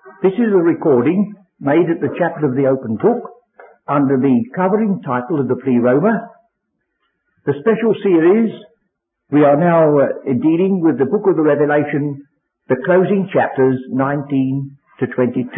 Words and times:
This 0.00 0.32
is 0.32 0.48
a 0.48 0.64
recording 0.64 1.34
made 1.60 1.84
at 1.92 2.00
the 2.00 2.08
Chapel 2.16 2.48
of 2.48 2.56
the 2.56 2.64
Open 2.72 2.96
Book 2.96 3.20
under 3.86 4.16
the 4.16 4.48
covering 4.56 5.02
title 5.04 5.40
of 5.40 5.48
the 5.48 5.60
Pleroma. 5.60 6.24
The 7.44 7.52
special 7.60 7.92
series, 8.00 8.48
we 9.30 9.44
are 9.44 9.60
now 9.60 9.92
uh, 10.00 10.24
dealing 10.24 10.80
with 10.80 10.96
the 10.96 11.04
book 11.04 11.28
of 11.28 11.36
the 11.36 11.44
Revelation, 11.44 12.16
the 12.68 12.80
closing 12.80 13.28
chapters 13.28 13.76
19 13.92 14.76
to 15.00 15.06
22. 15.06 15.52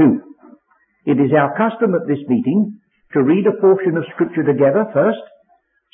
It 1.06 1.22
is 1.22 1.30
our 1.38 1.54
custom 1.54 1.94
at 1.94 2.08
this 2.10 2.26
meeting 2.26 2.82
to 3.14 3.22
read 3.22 3.46
a 3.46 3.60
portion 3.62 3.96
of 3.96 4.10
scripture 4.14 4.42
together 4.42 4.90
first. 4.92 5.22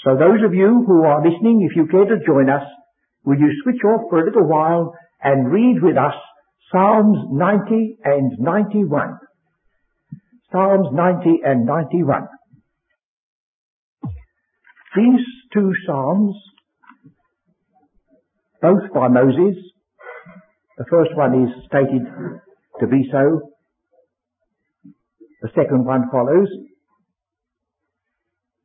So 0.09 0.17
those 0.17 0.41
of 0.41 0.55
you 0.55 0.85
who 0.89 1.05
are 1.05 1.21
listening, 1.21 1.69
if 1.69 1.77
you 1.77 1.85
care 1.89 2.09
to 2.09 2.25
join 2.25 2.49
us, 2.49 2.65
will 3.25 3.37
you 3.37 3.53
switch 3.63 3.85
off 3.85 4.09
for 4.09 4.21
a 4.21 4.25
little 4.25 4.49
while 4.49 4.97
and 5.21 5.53
read 5.53 5.83
with 5.83 5.99
us 5.99 6.17
Psalms 6.71 7.17
90 7.33 7.99
and 8.05 8.33
91. 8.39 9.19
Psalms 10.53 10.89
90 10.93 11.41
and 11.45 11.65
91. 11.65 12.29
These 14.97 15.25
two 15.55 15.73
Psalms, 15.87 16.35
both 18.61 18.93
by 18.95 19.09
Moses, 19.09 19.57
the 20.77 20.85
first 20.91 21.11
one 21.17 21.45
is 21.45 21.65
stated 21.67 22.03
to 22.81 22.87
be 22.87 23.09
so, 23.11 23.51
the 25.41 25.49
second 25.55 25.87
one 25.87 26.11
follows, 26.11 26.49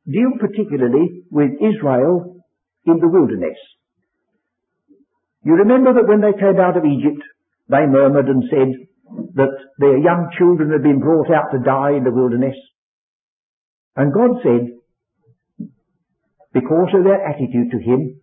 deal 0.06 0.32
particularly 0.38 1.24
with 1.30 1.52
Israel 1.60 2.36
in 2.84 2.98
the 2.98 3.08
wilderness. 3.08 3.56
You 5.42 5.54
remember 5.54 5.94
that 5.94 6.08
when 6.08 6.20
they 6.20 6.38
came 6.38 6.60
out 6.60 6.76
of 6.76 6.84
Egypt, 6.84 7.22
they 7.68 7.86
murmured 7.86 8.28
and 8.28 8.44
said 8.50 8.70
that 9.34 9.54
their 9.78 9.98
young 9.98 10.30
children 10.38 10.70
had 10.70 10.82
been 10.82 11.00
brought 11.00 11.30
out 11.30 11.50
to 11.52 11.58
die 11.58 11.96
in 11.96 12.04
the 12.04 12.12
wilderness. 12.12 12.56
And 13.96 14.12
God 14.12 14.42
said, 14.42 14.74
because 16.52 16.90
of 16.94 17.04
their 17.04 17.24
attitude 17.26 17.70
to 17.72 17.78
Him, 17.78 18.20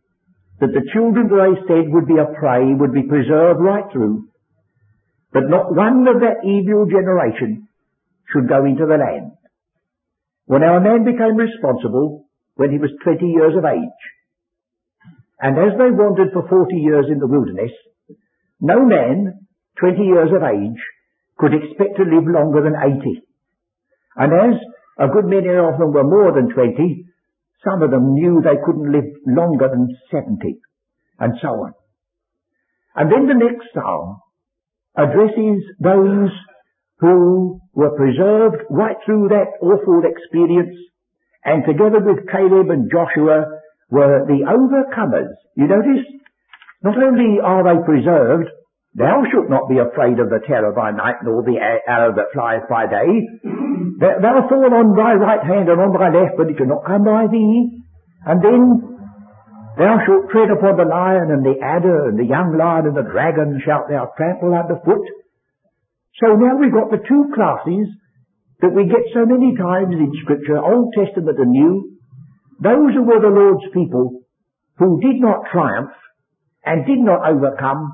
that 0.59 0.71
the 0.71 0.87
children 0.93 1.27
that 1.27 1.41
they 1.41 1.55
said 1.67 1.89
would 1.89 2.07
be 2.07 2.21
a 2.21 2.31
prey 2.37 2.73
would 2.73 2.93
be 2.93 3.03
preserved 3.03 3.59
right 3.59 3.85
through, 3.91 4.29
but 5.33 5.49
not 5.49 5.73
one 5.73 6.07
of 6.07 6.21
that 6.21 6.45
evil 6.45 6.85
generation 6.85 7.67
should 8.31 8.47
go 8.47 8.63
into 8.65 8.85
the 8.85 8.99
land. 8.99 9.31
When 10.45 10.63
our 10.63 10.79
man 10.79 11.03
became 11.03 11.35
responsible 11.35 12.27
when 12.55 12.71
he 12.71 12.77
was 12.77 12.91
20 13.03 13.25
years 13.25 13.55
of 13.57 13.65
age, 13.65 14.01
and 15.39 15.57
as 15.57 15.73
they 15.77 15.89
wandered 15.89 16.31
for 16.31 16.47
40 16.47 16.75
years 16.75 17.05
in 17.09 17.17
the 17.17 17.27
wilderness, 17.27 17.71
no 18.61 18.85
man, 18.85 19.47
20 19.79 19.97
years 20.03 20.29
of 20.35 20.43
age, 20.43 20.79
could 21.37 21.53
expect 21.53 21.97
to 21.97 22.03
live 22.03 22.27
longer 22.29 22.61
than 22.61 22.77
80. 22.77 23.21
And 24.15 24.31
as 24.33 24.59
a 24.99 25.07
good 25.07 25.25
many 25.25 25.49
of 25.49 25.79
them 25.79 25.91
were 25.91 26.03
more 26.03 26.31
than 26.31 26.53
20, 26.53 27.05
some 27.65 27.81
of 27.81 27.91
them 27.91 28.13
knew 28.13 28.41
they 28.41 28.61
couldn't 28.63 28.91
live 28.91 29.09
longer 29.25 29.67
than 29.69 29.87
70, 30.11 30.59
and 31.19 31.33
so 31.41 31.47
on. 31.49 31.73
And 32.95 33.11
then 33.11 33.27
the 33.27 33.33
next 33.33 33.73
psalm 33.73 34.19
addresses 34.95 35.63
those 35.79 36.29
who 36.99 37.59
were 37.73 37.95
preserved 37.95 38.63
right 38.69 38.97
through 39.05 39.29
that 39.29 39.57
awful 39.61 40.01
experience, 40.05 40.75
and 41.43 41.63
together 41.65 41.99
with 41.99 42.27
Caleb 42.29 42.69
and 42.69 42.91
Joshua 42.91 43.45
were 43.89 44.25
the 44.27 44.45
overcomers. 44.45 45.33
You 45.55 45.67
notice 45.67 46.05
not 46.83 46.97
only 46.97 47.37
are 47.37 47.63
they 47.63 47.77
preserved, 47.85 48.49
thou 48.95 49.23
shalt 49.29 49.49
not 49.49 49.69
be 49.69 49.77
afraid 49.77 50.17
of 50.17 50.29
the 50.29 50.41
terror 50.47 50.73
by 50.73 50.91
night, 50.91 51.21
nor 51.23 51.43
the 51.43 51.61
arrow 51.61 52.13
that 52.15 52.33
flieth 52.33 52.67
by 52.69 52.89
day. 52.89 53.09
Thou 54.01 54.49
fall 54.49 54.73
on 54.73 54.97
thy 54.97 55.13
right 55.13 55.45
hand 55.45 55.69
and 55.69 55.79
on 55.79 55.93
thy 55.93 56.09
left, 56.09 56.37
but 56.37 56.49
it 56.49 56.57
shall 56.57 56.67
not 56.67 56.85
come 56.85 57.05
by 57.05 57.29
thee. 57.29 57.85
And 58.25 58.41
then 58.41 58.61
thou 59.77 60.01
shalt 60.05 60.29
tread 60.33 60.49
upon 60.49 60.77
the 60.77 60.89
lion 60.89 61.29
and 61.29 61.45
the 61.45 61.61
adder 61.61 62.09
and 62.09 62.17
the 62.17 62.25
young 62.25 62.57
lion 62.57 62.89
and 62.89 62.97
the 62.97 63.05
dragon 63.05 63.61
shalt 63.63 63.85
thou 63.89 64.09
trample 64.17 64.57
under 64.57 64.81
foot. 64.81 65.05
So 66.17 66.33
now 66.33 66.57
we've 66.57 66.73
got 66.73 66.89
the 66.89 67.05
two 67.05 67.29
classes 67.33 67.93
that 68.61 68.73
we 68.73 68.89
get 68.89 69.05
so 69.13 69.25
many 69.25 69.53
times 69.53 69.93
in 69.93 70.11
Scripture, 70.25 70.57
Old 70.57 70.93
Testament 70.97 71.37
and 71.37 71.51
New. 71.51 71.97
Those 72.61 72.93
who 72.93 73.05
were 73.05 73.21
the 73.21 73.33
Lord's 73.33 73.69
people, 73.73 74.21
who 74.77 74.99
did 75.01 75.21
not 75.21 75.45
triumph, 75.51 75.93
and 76.65 76.85
did 76.85 76.99
not 76.99 77.27
overcome, 77.27 77.91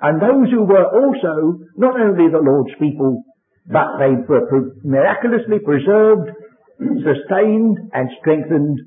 and 0.00 0.20
those 0.20 0.50
who 0.50 0.64
were 0.64 0.86
also 0.86 1.58
not 1.76 1.98
only 1.98 2.30
the 2.30 2.38
Lord's 2.38 2.74
people, 2.78 3.24
but 3.66 3.98
they 3.98 4.12
were 4.28 4.72
miraculously 4.84 5.58
preserved, 5.64 6.30
sustained, 6.78 7.78
and 7.92 8.10
strengthened. 8.20 8.80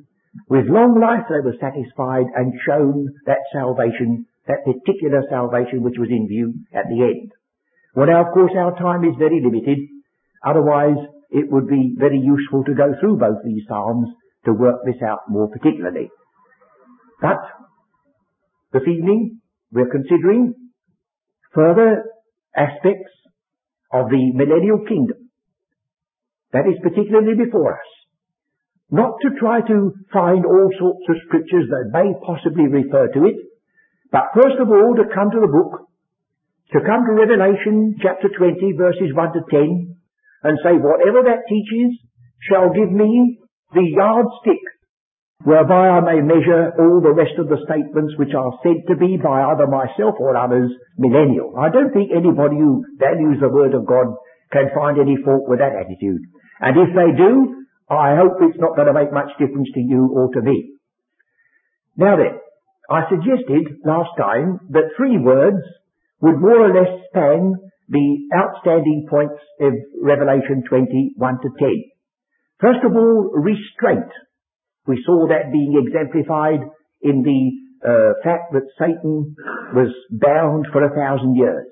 With 0.50 0.70
long 0.70 1.02
life 1.02 1.26
they 1.30 1.42
were 1.42 1.58
satisfied 1.60 2.30
and 2.36 2.54
shown 2.66 3.10
that 3.26 3.42
salvation, 3.52 4.28
that 4.48 4.64
particular 4.64 5.24
salvation 5.30 5.82
which 5.82 5.98
was 5.98 6.10
in 6.10 6.28
view 6.28 6.54
at 6.74 6.86
the 6.88 7.02
end. 7.02 7.32
Well 7.96 8.08
now 8.08 8.28
of 8.28 8.34
course 8.34 8.52
our 8.56 8.78
time 8.78 9.04
is 9.04 9.18
very 9.18 9.42
limited, 9.42 9.80
otherwise 10.46 11.02
it 11.32 11.52
would 11.52 11.68
be 11.68 11.96
very 11.98 12.20
useful 12.20 12.64
to 12.66 12.76
go 12.76 12.94
through 13.00 13.18
both 13.18 13.42
these 13.44 13.64
Psalms 13.68 14.10
to 14.46 14.54
work 14.54 14.86
this 14.86 15.02
out 15.02 15.28
more 15.28 15.50
particularly. 15.50 16.10
But 17.20 17.42
this 18.74 18.84
evening, 18.84 19.40
we're 19.72 19.90
considering 19.90 20.54
further 21.54 22.04
aspects 22.56 23.12
of 23.94 24.10
the 24.10 24.32
millennial 24.34 24.84
kingdom. 24.88 25.30
That 26.52 26.68
is 26.68 26.80
particularly 26.84 27.36
before 27.36 27.74
us. 27.74 27.90
Not 28.90 29.20
to 29.22 29.36
try 29.40 29.62
to 29.62 29.92
find 30.12 30.46
all 30.46 30.70
sorts 30.80 31.06
of 31.10 31.16
scriptures 31.28 31.68
that 31.70 31.92
may 31.92 32.12
possibly 32.26 32.68
refer 32.68 33.08
to 33.14 33.26
it, 33.26 33.36
but 34.12 34.32
first 34.36 34.60
of 34.60 34.70
all 34.70 34.96
to 34.96 35.12
come 35.14 35.32
to 35.32 35.44
the 35.44 35.52
book, 35.52 35.88
to 36.72 36.80
come 36.84 37.04
to 37.08 37.20
Revelation 37.20 37.96
chapter 38.02 38.28
20 38.32 38.76
verses 38.78 39.12
1 39.14 39.34
to 39.34 39.42
10, 39.52 39.96
and 40.44 40.60
say 40.64 40.76
whatever 40.80 41.24
that 41.24 41.48
teaches 41.48 42.00
shall 42.48 42.72
give 42.72 42.92
me 42.92 43.40
the 43.74 43.84
yardstick 43.84 44.64
whereby 45.48 45.88
I 45.96 46.04
may 46.04 46.20
measure 46.20 46.76
all 46.76 47.00
the 47.00 47.16
rest 47.16 47.40
of 47.40 47.48
the 47.48 47.64
statements 47.64 48.20
which 48.20 48.36
are 48.36 48.52
said 48.60 48.84
to 48.92 49.00
be 49.00 49.16
by 49.16 49.48
either 49.48 49.64
myself 49.64 50.20
or 50.20 50.36
others 50.36 50.68
millennial. 51.00 51.56
I 51.56 51.72
don't 51.72 51.96
think 51.96 52.12
anybody 52.12 52.60
who 52.60 52.84
values 53.00 53.40
the 53.40 53.48
Word 53.48 53.72
of 53.72 53.88
God 53.88 54.12
can 54.52 54.68
find 54.76 55.00
any 55.00 55.16
fault 55.24 55.48
with 55.48 55.64
that 55.64 55.72
attitude. 55.72 56.20
And 56.60 56.76
if 56.76 56.92
they 56.92 57.16
do, 57.16 57.64
I 57.88 58.20
hope 58.20 58.44
it's 58.44 58.60
not 58.60 58.76
going 58.76 58.92
to 58.92 59.00
make 59.00 59.16
much 59.16 59.32
difference 59.40 59.72
to 59.72 59.80
you 59.80 60.12
or 60.12 60.28
to 60.36 60.42
me. 60.44 60.76
Now 61.96 62.20
then, 62.20 62.44
I 62.92 63.08
suggested 63.08 63.80
last 63.88 64.20
time 64.20 64.60
that 64.76 65.00
three 65.00 65.16
words 65.16 65.64
would 66.20 66.44
more 66.44 66.60
or 66.60 66.76
less 66.76 66.92
span 67.08 67.56
the 67.88 68.08
outstanding 68.36 69.08
points 69.10 69.40
of 69.64 69.72
Revelation 70.04 70.68
20, 70.68 71.16
1 71.16 71.34
to 71.40 71.50
10. 71.58 71.72
First 72.60 72.84
of 72.84 72.92
all, 72.92 73.32
restraint. 73.32 74.12
We 74.88 75.04
saw 75.06 75.28
that 75.28 75.52
being 75.52 75.76
exemplified 75.76 76.64
in 77.02 77.22
the 77.22 77.42
uh, 77.84 78.14
fact 78.24 78.54
that 78.54 78.72
Satan 78.80 79.36
was 79.76 79.94
bound 80.10 80.68
for 80.72 80.84
a 80.84 80.96
thousand 80.96 81.36
years. 81.36 81.68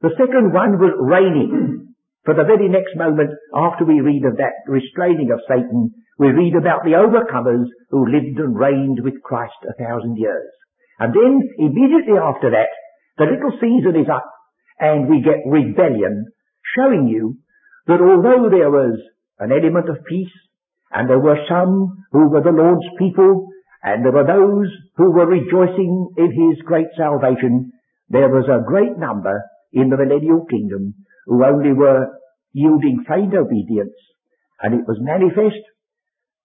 The 0.00 0.16
second 0.16 0.52
one 0.52 0.80
was 0.80 0.96
reigning. 0.98 1.94
For 2.24 2.34
the 2.34 2.48
very 2.48 2.68
next 2.68 2.96
moment 2.96 3.30
after 3.54 3.84
we 3.84 4.00
read 4.00 4.24
of 4.24 4.36
that 4.38 4.66
restraining 4.66 5.30
of 5.30 5.44
Satan, 5.46 5.94
we 6.18 6.28
read 6.34 6.56
about 6.56 6.82
the 6.82 6.98
overcomers 6.98 7.68
who 7.90 8.10
lived 8.10 8.40
and 8.40 8.56
reigned 8.56 8.98
with 9.04 9.22
Christ 9.22 9.60
a 9.62 9.78
thousand 9.78 10.16
years. 10.16 10.50
And 10.98 11.14
then 11.14 11.40
immediately 11.58 12.18
after 12.18 12.50
that, 12.50 12.72
the 13.18 13.30
little 13.30 13.52
season 13.60 14.00
is 14.00 14.08
up 14.08 14.26
and 14.80 15.08
we 15.08 15.22
get 15.22 15.46
rebellion, 15.46 16.26
showing 16.76 17.06
you 17.08 17.36
that 17.86 18.00
although 18.00 18.50
there 18.50 18.70
was 18.70 18.98
an 19.38 19.52
element 19.52 19.88
of 19.88 20.04
peace 20.08 20.32
and 20.92 21.08
there 21.08 21.20
were 21.20 21.38
some 21.48 22.04
who 22.12 22.28
were 22.28 22.42
the 22.42 22.50
Lord's 22.50 22.86
people, 22.98 23.48
and 23.82 24.04
there 24.04 24.12
were 24.12 24.26
those 24.26 24.70
who 24.96 25.10
were 25.12 25.26
rejoicing 25.26 26.08
in 26.16 26.30
his 26.30 26.62
great 26.64 26.86
salvation. 26.96 27.72
There 28.08 28.28
was 28.28 28.46
a 28.48 28.66
great 28.66 28.98
number 28.98 29.42
in 29.72 29.90
the 29.90 29.96
millennial 29.96 30.46
kingdom 30.46 30.94
who 31.26 31.44
only 31.44 31.72
were 31.72 32.06
yielding 32.52 33.04
faint 33.06 33.34
obedience. 33.34 33.94
And 34.62 34.74
it 34.74 34.86
was 34.88 34.96
manifest 35.00 35.60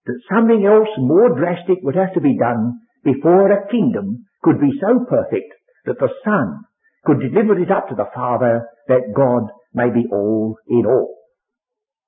that 0.05 0.19
something 0.33 0.65
else 0.65 0.89
more 0.97 1.37
drastic 1.37 1.77
would 1.83 1.95
have 1.95 2.13
to 2.15 2.21
be 2.21 2.37
done 2.37 2.81
before 3.03 3.51
a 3.51 3.69
kingdom 3.71 4.25
could 4.43 4.59
be 4.59 4.71
so 4.81 5.05
perfect 5.07 5.53
that 5.85 5.99
the 5.99 6.09
Son 6.25 6.65
could 7.05 7.19
deliver 7.19 7.59
it 7.59 7.71
up 7.71 7.87
to 7.89 7.95
the 7.95 8.09
Father 8.13 8.67
that 8.87 9.13
God 9.15 9.49
may 9.73 9.89
be 9.89 10.05
all 10.11 10.57
in 10.67 10.85
all. 10.85 11.15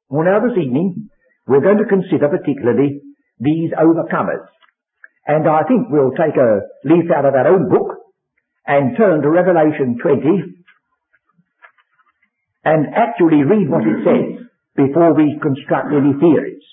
Well 0.09 0.25
now 0.25 0.39
this 0.41 0.57
evening, 0.57 1.09
we're 1.47 1.61
going 1.61 1.77
to 1.77 1.85
consider 1.85 2.29
particularly 2.29 3.01
these 3.39 3.71
overcomers. 3.75 4.47
And 5.25 5.47
I 5.47 5.63
think 5.67 5.87
we'll 5.89 6.11
take 6.11 6.35
a 6.35 6.61
leaf 6.83 7.09
out 7.15 7.25
of 7.25 7.33
our 7.33 7.47
own 7.47 7.69
book 7.69 7.97
and 8.65 8.97
turn 8.97 9.21
to 9.21 9.29
Revelation 9.29 9.97
20 10.01 10.63
and 12.65 12.87
actually 12.95 13.43
read 13.43 13.69
what 13.69 13.83
it 13.83 14.03
says 14.03 14.47
before 14.75 15.13
we 15.13 15.37
construct 15.41 15.91
any 15.91 16.13
theories. 16.19 16.63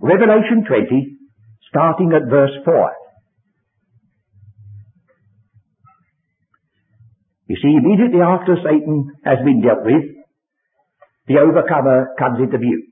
Revelation 0.00 0.64
20, 0.66 1.18
starting 1.68 2.12
at 2.14 2.30
verse 2.30 2.54
4. 2.64 2.92
You 7.48 7.56
see, 7.56 7.76
immediately 7.76 8.20
after 8.20 8.56
Satan 8.56 9.12
has 9.24 9.38
been 9.44 9.60
dealt 9.60 9.84
with, 9.84 10.04
the 11.26 11.38
overcomer 11.38 12.14
comes 12.18 12.38
into 12.40 12.58
view. 12.58 12.91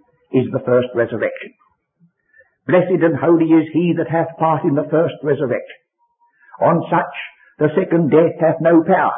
is 0.33 0.47
the 0.51 0.63
first 0.65 0.87
resurrection. 0.95 1.53
Blessed 2.67 3.03
and 3.03 3.17
holy 3.17 3.49
is 3.51 3.67
he 3.73 3.93
that 3.97 4.09
hath 4.09 4.37
part 4.37 4.63
in 4.63 4.75
the 4.75 4.87
first 4.89 5.15
resurrection. 5.23 5.81
On 6.61 6.83
such 6.89 7.15
the 7.57 7.73
second 7.75 8.11
death 8.11 8.37
hath 8.39 8.61
no 8.61 8.83
power, 8.83 9.17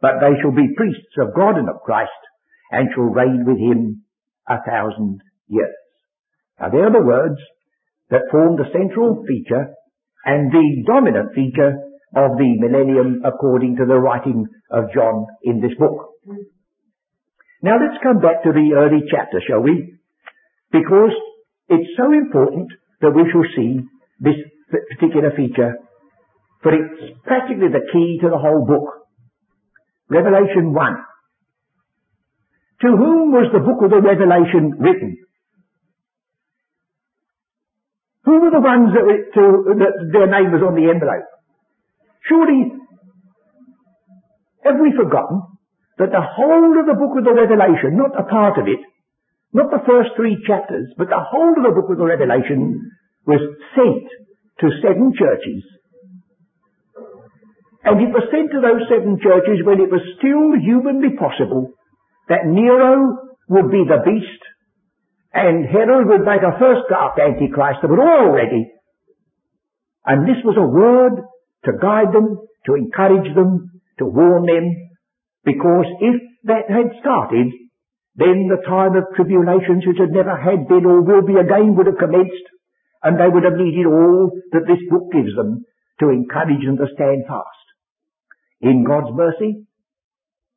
but 0.00 0.20
they 0.20 0.38
shall 0.40 0.52
be 0.52 0.76
priests 0.76 1.16
of 1.18 1.34
God 1.34 1.56
and 1.56 1.68
of 1.68 1.82
Christ, 1.84 2.22
and 2.70 2.88
shall 2.94 3.10
reign 3.10 3.44
with 3.46 3.58
him 3.58 4.04
a 4.48 4.58
thousand 4.64 5.20
years. 5.48 5.74
Now 6.60 6.70
there 6.70 6.86
are 6.86 6.92
the 6.92 7.04
words 7.04 7.40
that 8.10 8.30
form 8.30 8.56
the 8.56 8.70
central 8.72 9.24
feature 9.26 9.74
and 10.24 10.52
the 10.52 10.84
dominant 10.86 11.34
feature 11.34 11.76
of 12.16 12.38
the 12.38 12.56
millennium 12.58 13.22
according 13.24 13.76
to 13.76 13.86
the 13.86 13.98
writing 13.98 14.46
of 14.70 14.92
John 14.94 15.26
in 15.42 15.60
this 15.60 15.76
book. 15.78 16.14
Now 17.62 17.76
let's 17.80 18.02
come 18.02 18.20
back 18.20 18.44
to 18.44 18.52
the 18.52 18.76
early 18.76 19.02
chapter, 19.10 19.42
shall 19.46 19.60
we? 19.60 19.97
Because 20.70 21.14
it's 21.68 21.90
so 21.96 22.12
important 22.12 22.68
that 23.00 23.10
we 23.14 23.24
shall 23.32 23.44
see 23.56 23.80
this 24.20 24.36
particular 24.70 25.30
feature, 25.36 25.78
for 26.62 26.74
it's 26.74 27.18
practically 27.24 27.68
the 27.68 27.86
key 27.92 28.18
to 28.22 28.28
the 28.28 28.38
whole 28.38 28.66
book. 28.66 29.06
Revelation 30.08 30.72
1. 30.74 30.96
To 32.82 32.88
whom 32.88 33.32
was 33.32 33.50
the 33.52 33.60
book 33.60 33.82
of 33.82 33.90
the 33.90 34.00
Revelation 34.00 34.72
written? 34.78 35.18
Who 38.24 38.40
were 38.40 38.50
the 38.50 38.60
ones 38.60 38.92
that, 38.92 39.08
to, 39.34 39.42
that 39.80 39.94
their 40.12 40.28
name 40.28 40.52
was 40.52 40.62
on 40.62 40.76
the 40.76 40.90
envelope? 40.90 41.26
Surely, 42.28 42.72
have 44.64 44.76
we 44.80 44.92
forgotten 44.92 45.42
that 45.96 46.12
the 46.12 46.20
whole 46.20 46.76
of 46.78 46.86
the 46.86 46.94
book 46.94 47.16
of 47.16 47.24
the 47.24 47.34
Revelation, 47.34 47.96
not 47.96 48.12
a 48.18 48.28
part 48.28 48.58
of 48.58 48.68
it, 48.68 48.78
not 49.52 49.70
the 49.70 49.84
first 49.86 50.10
three 50.16 50.36
chapters, 50.46 50.92
but 50.96 51.08
the 51.08 51.20
whole 51.20 51.56
of 51.56 51.64
the 51.64 51.74
book 51.74 51.90
of 51.90 51.98
the 51.98 52.04
Revelation 52.04 52.80
was 53.26 53.40
sent 53.74 54.06
to 54.60 54.80
seven 54.82 55.12
churches. 55.16 55.62
And 57.84 58.00
it 58.02 58.12
was 58.12 58.28
sent 58.28 58.52
to 58.52 58.60
those 58.60 58.84
seven 58.90 59.16
churches 59.22 59.64
when 59.64 59.80
it 59.80 59.88
was 59.88 60.04
still 60.18 60.52
humanly 60.60 61.16
possible 61.16 61.72
that 62.28 62.44
Nero 62.44 63.16
would 63.48 63.70
be 63.70 63.84
the 63.88 64.04
beast 64.04 64.42
and 65.32 65.64
Herod 65.64 66.08
would 66.08 66.24
make 66.24 66.42
a 66.42 66.58
first 66.58 66.88
dark 66.90 67.18
antichrist 67.18 67.80
that 67.80 67.88
were 67.88 68.02
all 68.02 68.32
ready. 68.32 68.68
And 70.04 70.28
this 70.28 70.40
was 70.44 70.56
a 70.56 70.66
word 70.68 71.24
to 71.64 71.72
guide 71.80 72.12
them, 72.12 72.36
to 72.66 72.74
encourage 72.74 73.34
them, 73.34 73.70
to 73.98 74.04
warn 74.04 74.46
them, 74.46 74.66
because 75.44 75.86
if 76.00 76.16
that 76.44 76.68
had 76.68 76.98
started, 77.00 77.48
then 78.18 78.50
the 78.50 78.58
time 78.66 78.98
of 78.98 79.14
tribulations 79.14 79.86
which 79.86 80.02
had 80.02 80.10
never 80.10 80.34
had 80.34 80.66
been 80.66 80.82
or 80.82 81.06
will 81.06 81.22
be 81.22 81.38
again 81.38 81.78
would 81.78 81.86
have 81.86 82.02
commenced, 82.02 82.46
and 83.06 83.14
they 83.14 83.30
would 83.30 83.46
have 83.46 83.54
needed 83.54 83.86
all 83.86 84.34
that 84.50 84.66
this 84.66 84.82
book 84.90 85.06
gives 85.14 85.30
them 85.38 85.62
to 86.02 86.10
encourage 86.10 86.66
them 86.66 86.82
to 86.82 86.90
stand 86.98 87.22
fast. 87.30 87.66
In 88.60 88.82
God's 88.82 89.14
mercy, 89.14 89.62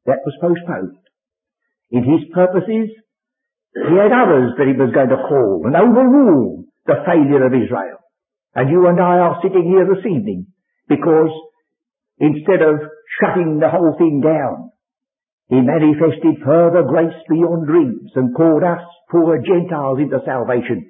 that 0.09 0.25
was 0.25 0.33
postponed. 0.41 0.97
In 1.93 2.01
His 2.01 2.25
purposes, 2.33 2.89
He 3.77 3.93
had 3.93 4.09
others 4.09 4.57
that 4.57 4.65
He 4.65 4.73
was 4.73 4.89
going 4.89 5.13
to 5.13 5.21
call 5.29 5.61
and 5.69 5.77
overrule 5.77 6.65
the 6.89 7.05
failure 7.05 7.45
of 7.45 7.53
Israel. 7.53 8.01
And 8.55 8.73
you 8.73 8.87
and 8.87 8.99
I 8.99 9.21
are 9.21 9.39
sitting 9.43 9.69
here 9.69 9.85
this 9.85 10.03
evening 10.03 10.47
because 10.89 11.29
instead 12.17 12.65
of 12.65 12.81
shutting 13.21 13.59
the 13.61 13.69
whole 13.69 13.93
thing 14.01 14.19
down, 14.25 14.70
he 15.51 15.59
manifested 15.59 16.39
further 16.45 16.87
grace 16.87 17.19
beyond 17.27 17.67
dreams 17.67 18.09
and 18.15 18.33
called 18.33 18.63
us 18.63 18.79
poor 19.11 19.35
Gentiles 19.35 19.99
into 19.99 20.23
salvation. 20.23 20.89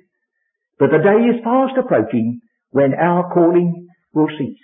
But 0.78 0.92
the 0.94 1.02
day 1.02 1.34
is 1.34 1.44
fast 1.44 1.74
approaching 1.82 2.42
when 2.70 2.94
our 2.94 3.34
calling 3.34 3.88
will 4.14 4.30
cease. 4.38 4.62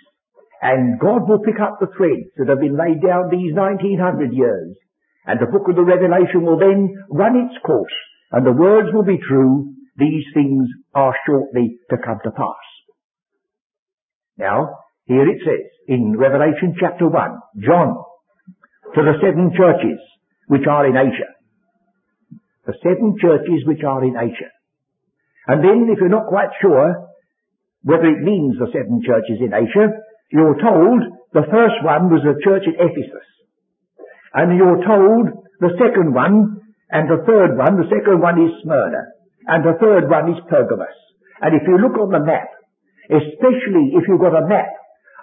And 0.62 1.00
God 1.00 1.28
will 1.28 1.42
pick 1.42 1.58
up 1.58 1.78
the 1.80 1.90
threads 1.96 2.30
that 2.38 2.46
have 2.48 2.60
been 2.60 2.78
laid 2.78 3.02
down 3.02 3.30
these 3.30 3.50
1900 3.54 4.32
years. 4.32 4.76
And 5.26 5.40
the 5.40 5.50
book 5.50 5.66
of 5.68 5.74
the 5.74 5.82
Revelation 5.82 6.46
will 6.46 6.60
then 6.60 6.94
run 7.10 7.34
its 7.34 7.58
course. 7.66 7.98
And 8.30 8.46
the 8.46 8.52
words 8.52 8.88
will 8.94 9.04
be 9.04 9.18
true. 9.18 9.74
These 9.96 10.24
things 10.32 10.68
are 10.94 11.14
shortly 11.26 11.78
to 11.90 11.96
come 11.98 12.18
to 12.22 12.30
pass. 12.30 12.66
Now, 14.38 14.78
here 15.06 15.28
it 15.28 15.42
says 15.44 15.66
in 15.88 16.16
Revelation 16.16 16.76
chapter 16.78 17.08
1, 17.08 17.38
John, 17.66 17.96
to 18.94 19.00
the 19.02 19.16
seven 19.20 19.52
churches 19.56 19.98
which 20.46 20.66
are 20.68 20.86
in 20.86 20.96
Asia. 20.96 21.30
The 22.66 22.74
seven 22.82 23.16
churches 23.20 23.64
which 23.64 23.84
are 23.84 24.04
in 24.04 24.16
Asia. 24.16 24.52
And 25.48 25.64
then, 25.64 25.88
if 25.88 25.98
you're 26.00 26.12
not 26.12 26.28
quite 26.28 26.52
sure 26.60 27.08
whether 27.82 28.04
it 28.04 28.20
means 28.20 28.58
the 28.58 28.68
seven 28.72 29.00
churches 29.00 29.40
in 29.40 29.54
Asia, 29.54 29.88
you're 30.32 30.60
told 30.60 31.00
the 31.32 31.48
first 31.48 31.80
one 31.84 32.12
was 32.12 32.20
the 32.24 32.36
church 32.44 32.68
at 32.68 32.76
Ephesus. 32.76 33.28
And 34.34 34.56
you're 34.56 34.84
told 34.84 35.48
the 35.60 35.72
second 35.80 36.12
one 36.12 36.60
and 36.90 37.08
the 37.08 37.24
third 37.24 37.56
one, 37.56 37.76
the 37.76 37.88
second 37.88 38.20
one 38.20 38.40
is 38.40 38.52
Smyrna. 38.62 39.12
And 39.48 39.64
the 39.64 39.76
third 39.80 40.08
one 40.08 40.32
is 40.32 40.40
Pergamos. 40.48 40.96
And 41.40 41.56
if 41.56 41.64
you 41.68 41.78
look 41.80 41.96
on 41.96 42.12
the 42.12 42.20
map, 42.20 42.48
especially 43.08 43.96
if 43.96 44.04
you've 44.08 44.20
got 44.20 44.36
a 44.36 44.48
map 44.48 44.68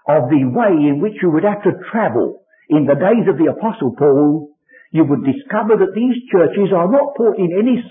of 0.07 0.29
the 0.29 0.45
way 0.49 0.73
in 0.89 1.01
which 1.01 1.21
you 1.21 1.29
would 1.29 1.43
have 1.43 1.61
to 1.63 1.77
travel 1.91 2.44
in 2.69 2.85
the 2.85 2.97
days 2.97 3.25
of 3.29 3.37
the 3.37 3.53
Apostle 3.53 3.93
Paul, 3.97 4.55
you 4.91 5.03
would 5.03 5.25
discover 5.27 5.77
that 5.77 5.93
these 5.93 6.17
churches 6.31 6.71
are 6.73 6.89
not 6.89 7.13
put 7.17 7.37
in 7.37 7.51
any 7.51 7.83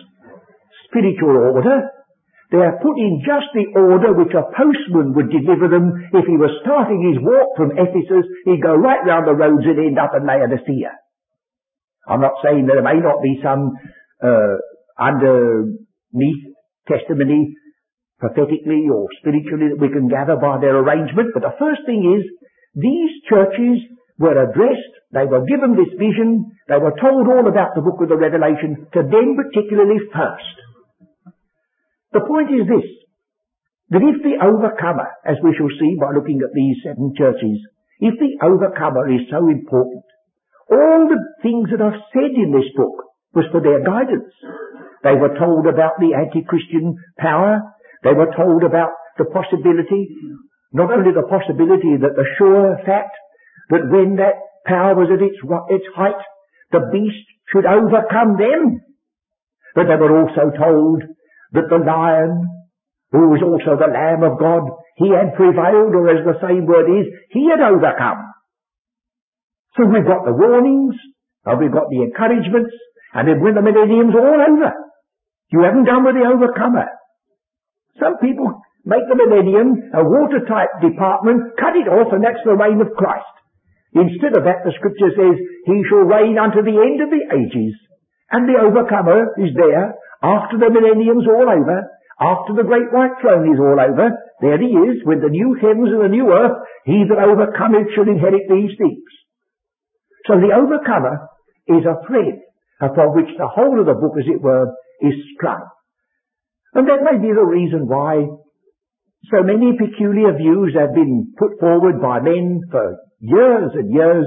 spiritual 0.88 1.37
order. 1.52 1.90
They 2.50 2.62
are 2.62 2.78
put 2.78 2.97
in 2.99 3.23
just 3.26 3.50
the 3.52 3.66
order 3.76 4.14
which 4.14 4.33
a 4.33 4.47
postman 4.54 5.14
would 5.14 5.31
deliver 5.31 5.69
them 5.69 5.90
if 6.14 6.25
he 6.26 6.38
was 6.38 6.54
starting 6.62 7.02
his 7.02 7.19
walk 7.21 7.57
from 7.57 7.75
Ephesus. 7.75 8.25
He'd 8.47 8.62
go 8.62 8.75
right 8.75 9.02
round 9.04 9.26
the 9.26 9.35
roads 9.35 9.66
and 9.66 9.78
end 9.78 9.99
up 9.99 10.14
in 10.14 10.26
Laodicea. 10.26 10.93
I'm 12.07 12.21
not 12.21 12.38
saying 12.45 12.66
that 12.66 12.78
there 12.78 12.85
may 12.85 13.00
not 13.00 13.23
be 13.25 13.40
some 13.43 13.73
uh, 14.23 14.57
underneath 15.00 16.43
testimony 16.87 17.57
prophetically 18.21 18.87
or 18.93 19.09
spiritually 19.21 19.73
that 19.73 19.81
we 19.81 19.88
can 19.88 20.09
gather 20.09 20.37
by 20.37 20.61
their 20.61 20.78
arrangement. 20.78 21.33
But 21.35 21.43
the 21.43 21.59
first 21.59 21.83
thing 21.87 22.04
is, 22.16 22.23
these 22.76 23.12
churches 23.28 23.83
were 24.18 24.37
addressed, 24.38 24.94
they 25.12 25.26
were 25.26 25.44
given 25.47 25.75
this 25.75 25.90
vision, 25.99 26.54
they 26.68 26.78
were 26.78 26.94
told 27.00 27.26
all 27.26 27.47
about 27.47 27.75
the 27.75 27.83
book 27.83 27.99
of 28.00 28.09
the 28.09 28.16
Revelation, 28.16 28.87
to 28.94 29.02
them 29.02 29.37
particularly 29.37 29.99
first. 30.12 30.56
The 32.12 32.23
point 32.23 32.50
is 32.54 32.66
this, 32.66 32.88
that 33.90 34.06
if 34.06 34.23
the 34.23 34.38
overcomer, 34.38 35.11
as 35.26 35.37
we 35.42 35.54
shall 35.59 35.71
see 35.78 35.99
by 35.99 36.14
looking 36.14 36.40
at 36.42 36.54
these 36.54 36.78
seven 36.87 37.14
churches, 37.18 37.59
if 37.99 38.14
the 38.18 38.38
overcomer 38.42 39.11
is 39.11 39.26
so 39.30 39.49
important, 39.50 40.06
all 40.71 41.11
the 41.11 41.21
things 41.42 41.71
that 41.71 41.83
are 41.83 41.99
said 42.14 42.33
in 42.35 42.54
this 42.54 42.71
book 42.76 43.04
was 43.35 43.44
for 43.50 43.61
their 43.61 43.83
guidance. 43.83 44.30
They 45.02 45.14
were 45.14 45.37
told 45.37 45.66
about 45.66 45.99
the 45.99 46.14
anti-Christian 46.14 46.97
power. 47.18 47.61
They 48.02 48.14
were 48.14 48.33
told 48.33 48.62
about 48.62 48.94
the 49.18 49.26
possibility, 49.26 50.09
not 50.73 50.90
only 50.90 51.12
the 51.12 51.28
possibility 51.28 51.99
that 52.00 52.16
the 52.16 52.26
sure 52.38 52.78
fact 52.87 53.12
that 53.71 53.88
when 53.88 54.16
that 54.16 54.40
power 54.66 54.94
was 54.94 55.09
at 55.12 55.23
its, 55.23 55.38
its 55.71 55.88
height, 55.94 56.21
the 56.73 56.88
beast 56.92 57.26
should 57.52 57.66
overcome 57.66 58.37
them. 58.37 58.80
But 59.75 59.88
they 59.88 59.97
were 59.97 60.25
also 60.25 60.50
told 60.56 61.02
that 61.52 61.68
the 61.68 61.83
lion, 61.85 62.47
who 63.12 63.28
was 63.30 63.42
also 63.42 63.78
the 63.78 63.90
Lamb 63.90 64.23
of 64.23 64.38
God, 64.38 64.62
he 64.97 65.11
had 65.11 65.35
prevailed, 65.35 65.94
or 65.94 66.09
as 66.11 66.25
the 66.25 66.38
same 66.42 66.66
word 66.66 66.87
is, 66.90 67.06
he 67.30 67.50
had 67.50 67.61
overcome. 67.61 68.33
So 69.76 69.87
we've 69.87 70.06
got 70.06 70.25
the 70.25 70.33
warnings, 70.33 70.94
And 71.44 71.61
we've 71.61 71.73
got 71.73 71.90
the 71.90 72.02
encouragements, 72.02 72.73
and 73.12 73.28
then 73.28 73.40
when 73.40 73.54
the 73.54 73.62
millennium's 73.62 74.14
all 74.16 74.40
over, 74.40 74.73
you 75.52 75.61
haven't 75.61 75.85
done 75.85 76.04
with 76.04 76.16
the 76.16 76.25
overcomer. 76.25 76.88
Some 78.00 78.16
people 78.18 78.49
make 78.85 79.04
the 79.09 79.18
millennium 79.18 79.92
a 79.92 80.02
watertight 80.02 80.73
department, 80.80 81.54
cut 81.61 81.76
it 81.76 81.87
off, 81.87 82.12
and 82.12 82.25
that's 82.25 82.42
the 82.44 82.56
reign 82.56 82.80
of 82.80 82.97
Christ. 82.97 83.28
Instead 83.95 84.35
of 84.35 84.43
that, 84.43 84.67
the 84.67 84.75
scripture 84.75 85.15
says, 85.15 85.39
He 85.39 85.79
shall 85.87 86.03
reign 86.03 86.35
unto 86.35 86.67
the 86.67 86.79
end 86.83 86.99
of 86.99 87.15
the 87.15 87.25
ages. 87.31 87.75
And 88.31 88.51
the 88.51 88.59
overcomer 88.59 89.39
is 89.39 89.55
there 89.55 89.95
after 90.23 90.59
the 90.59 90.75
millennium's 90.75 91.31
all 91.31 91.47
over, 91.47 91.79
after 92.19 92.59
the 92.59 92.67
great 92.67 92.91
white 92.91 93.15
throne 93.23 93.47
is 93.55 93.61
all 93.63 93.79
over. 93.79 94.11
There 94.43 94.59
he 94.59 94.75
is 94.75 95.07
with 95.07 95.23
the 95.23 95.31
new 95.31 95.55
heavens 95.63 95.95
and 95.95 96.03
the 96.03 96.11
new 96.11 96.27
earth. 96.35 96.59
He 96.85 97.07
that 97.07 97.23
overcometh 97.23 97.95
shall 97.95 98.11
inherit 98.11 98.51
these 98.51 98.75
things. 98.75 99.11
So 100.27 100.43
the 100.43 100.51
overcomer 100.51 101.31
is 101.71 101.87
a 101.87 102.03
thread 102.07 102.43
upon 102.81 103.15
which 103.15 103.31
the 103.39 103.47
whole 103.47 103.79
of 103.79 103.87
the 103.87 103.95
book, 103.95 104.19
as 104.19 104.27
it 104.27 104.43
were, 104.43 104.75
is 105.01 105.15
strung. 105.37 105.63
And 106.75 106.89
that 106.89 107.07
may 107.07 107.19
be 107.23 107.31
the 107.31 107.47
reason 107.47 107.87
why 107.87 108.27
so 109.31 109.43
many 109.43 109.79
peculiar 109.79 110.35
views 110.37 110.75
have 110.75 110.95
been 110.95 111.33
put 111.39 111.61
forward 111.61 112.03
by 112.03 112.21
men 112.21 112.61
for 112.71 112.99
years 113.25 113.73
and 113.75 113.93
years, 113.93 114.26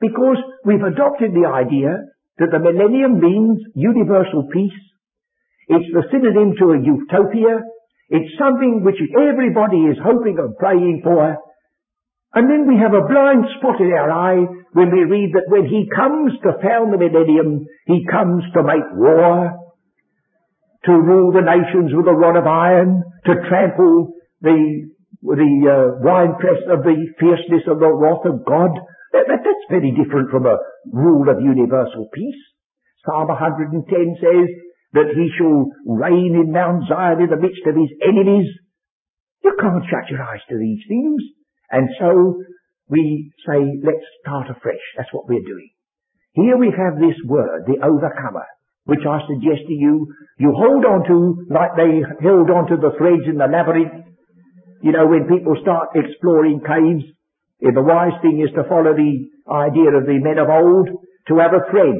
because 0.00 0.38
we've 0.64 0.82
adopted 0.82 1.34
the 1.34 1.50
idea 1.50 1.98
that 2.38 2.50
the 2.50 2.62
millennium 2.62 3.20
means 3.20 3.60
universal 3.74 4.48
peace. 4.52 4.80
It's 5.68 5.90
the 5.92 6.08
synonym 6.10 6.54
to 6.58 6.72
a 6.72 6.78
utopia. 6.80 7.60
It's 8.08 8.38
something 8.38 8.82
which 8.82 8.98
everybody 9.14 9.86
is 9.86 9.98
hoping 10.02 10.38
and 10.38 10.56
praying 10.56 11.02
for. 11.04 11.36
And 12.34 12.48
then 12.48 12.66
we 12.66 12.78
have 12.78 12.94
a 12.94 13.06
blind 13.06 13.44
spot 13.58 13.80
in 13.80 13.92
our 13.92 14.10
eye 14.10 14.46
when 14.72 14.90
we 14.90 15.02
read 15.02 15.34
that 15.34 15.50
when 15.50 15.66
he 15.66 15.90
comes 15.94 16.32
to 16.42 16.58
found 16.62 16.92
the 16.92 16.98
millennium, 16.98 17.66
he 17.86 18.06
comes 18.10 18.44
to 18.54 18.62
make 18.62 18.86
war, 18.94 19.50
to 20.86 20.92
rule 20.92 21.32
the 21.32 21.42
nations 21.42 21.90
with 21.92 22.06
a 22.06 22.14
rod 22.14 22.36
of 22.36 22.46
iron, 22.46 23.02
to 23.26 23.34
trample 23.48 24.14
the 24.40 24.88
the 25.22 25.52
uh, 25.68 26.00
winepress 26.00 26.64
of 26.72 26.82
the 26.82 26.96
fierceness 27.20 27.68
of 27.68 27.78
the 27.78 27.92
wrath 27.92 28.24
of 28.24 28.44
God. 28.44 28.72
That, 29.12 29.28
that, 29.28 29.42
that's 29.44 29.66
very 29.68 29.92
different 29.92 30.30
from 30.30 30.46
a 30.46 30.56
rule 30.92 31.28
of 31.28 31.42
universal 31.42 32.08
peace. 32.12 32.40
Psalm 33.04 33.28
110 33.28 33.84
says 34.20 34.48
that 34.92 35.12
he 35.12 35.28
shall 35.36 35.72
reign 35.84 36.36
in 36.36 36.52
Mount 36.52 36.88
Zion 36.88 37.20
in 37.20 37.30
the 37.30 37.40
midst 37.40 37.64
of 37.66 37.76
his 37.76 37.90
enemies. 38.04 38.48
You 39.44 39.56
can't 39.60 39.84
shut 39.88 40.10
your 40.10 40.22
eyes 40.22 40.44
to 40.48 40.56
these 40.58 40.84
things. 40.88 41.20
And 41.70 41.88
so 41.98 42.42
we 42.88 43.32
say, 43.46 43.60
let's 43.84 44.04
start 44.20 44.50
afresh. 44.50 44.84
That's 44.96 45.12
what 45.12 45.28
we're 45.28 45.46
doing. 45.46 45.70
Here 46.32 46.56
we 46.56 46.70
have 46.70 46.98
this 47.00 47.16
word, 47.26 47.66
the 47.66 47.82
overcomer, 47.84 48.46
which 48.84 49.06
I 49.08 49.20
suggest 49.26 49.66
to 49.66 49.74
you, 49.74 50.12
you 50.38 50.52
hold 50.54 50.84
on 50.84 51.06
to 51.08 51.46
like 51.50 51.74
they 51.76 52.02
held 52.22 52.50
on 52.50 52.66
to 52.68 52.76
the 52.76 52.94
threads 52.98 53.26
in 53.26 53.38
the 53.38 53.46
labyrinth 53.50 54.09
you 54.82 54.92
know, 54.92 55.06
when 55.06 55.28
people 55.28 55.56
start 55.60 55.92
exploring 55.94 56.60
caves, 56.60 57.04
the 57.60 57.84
wise 57.84 58.16
thing 58.22 58.40
is 58.40 58.52
to 58.56 58.64
follow 58.68 58.96
the 58.96 59.14
idea 59.52 59.92
of 59.92 60.08
the 60.08 60.18
men 60.20 60.40
of 60.40 60.48
old, 60.48 60.88
to 61.28 61.34
have 61.38 61.52
a 61.52 61.68
thread 61.70 61.96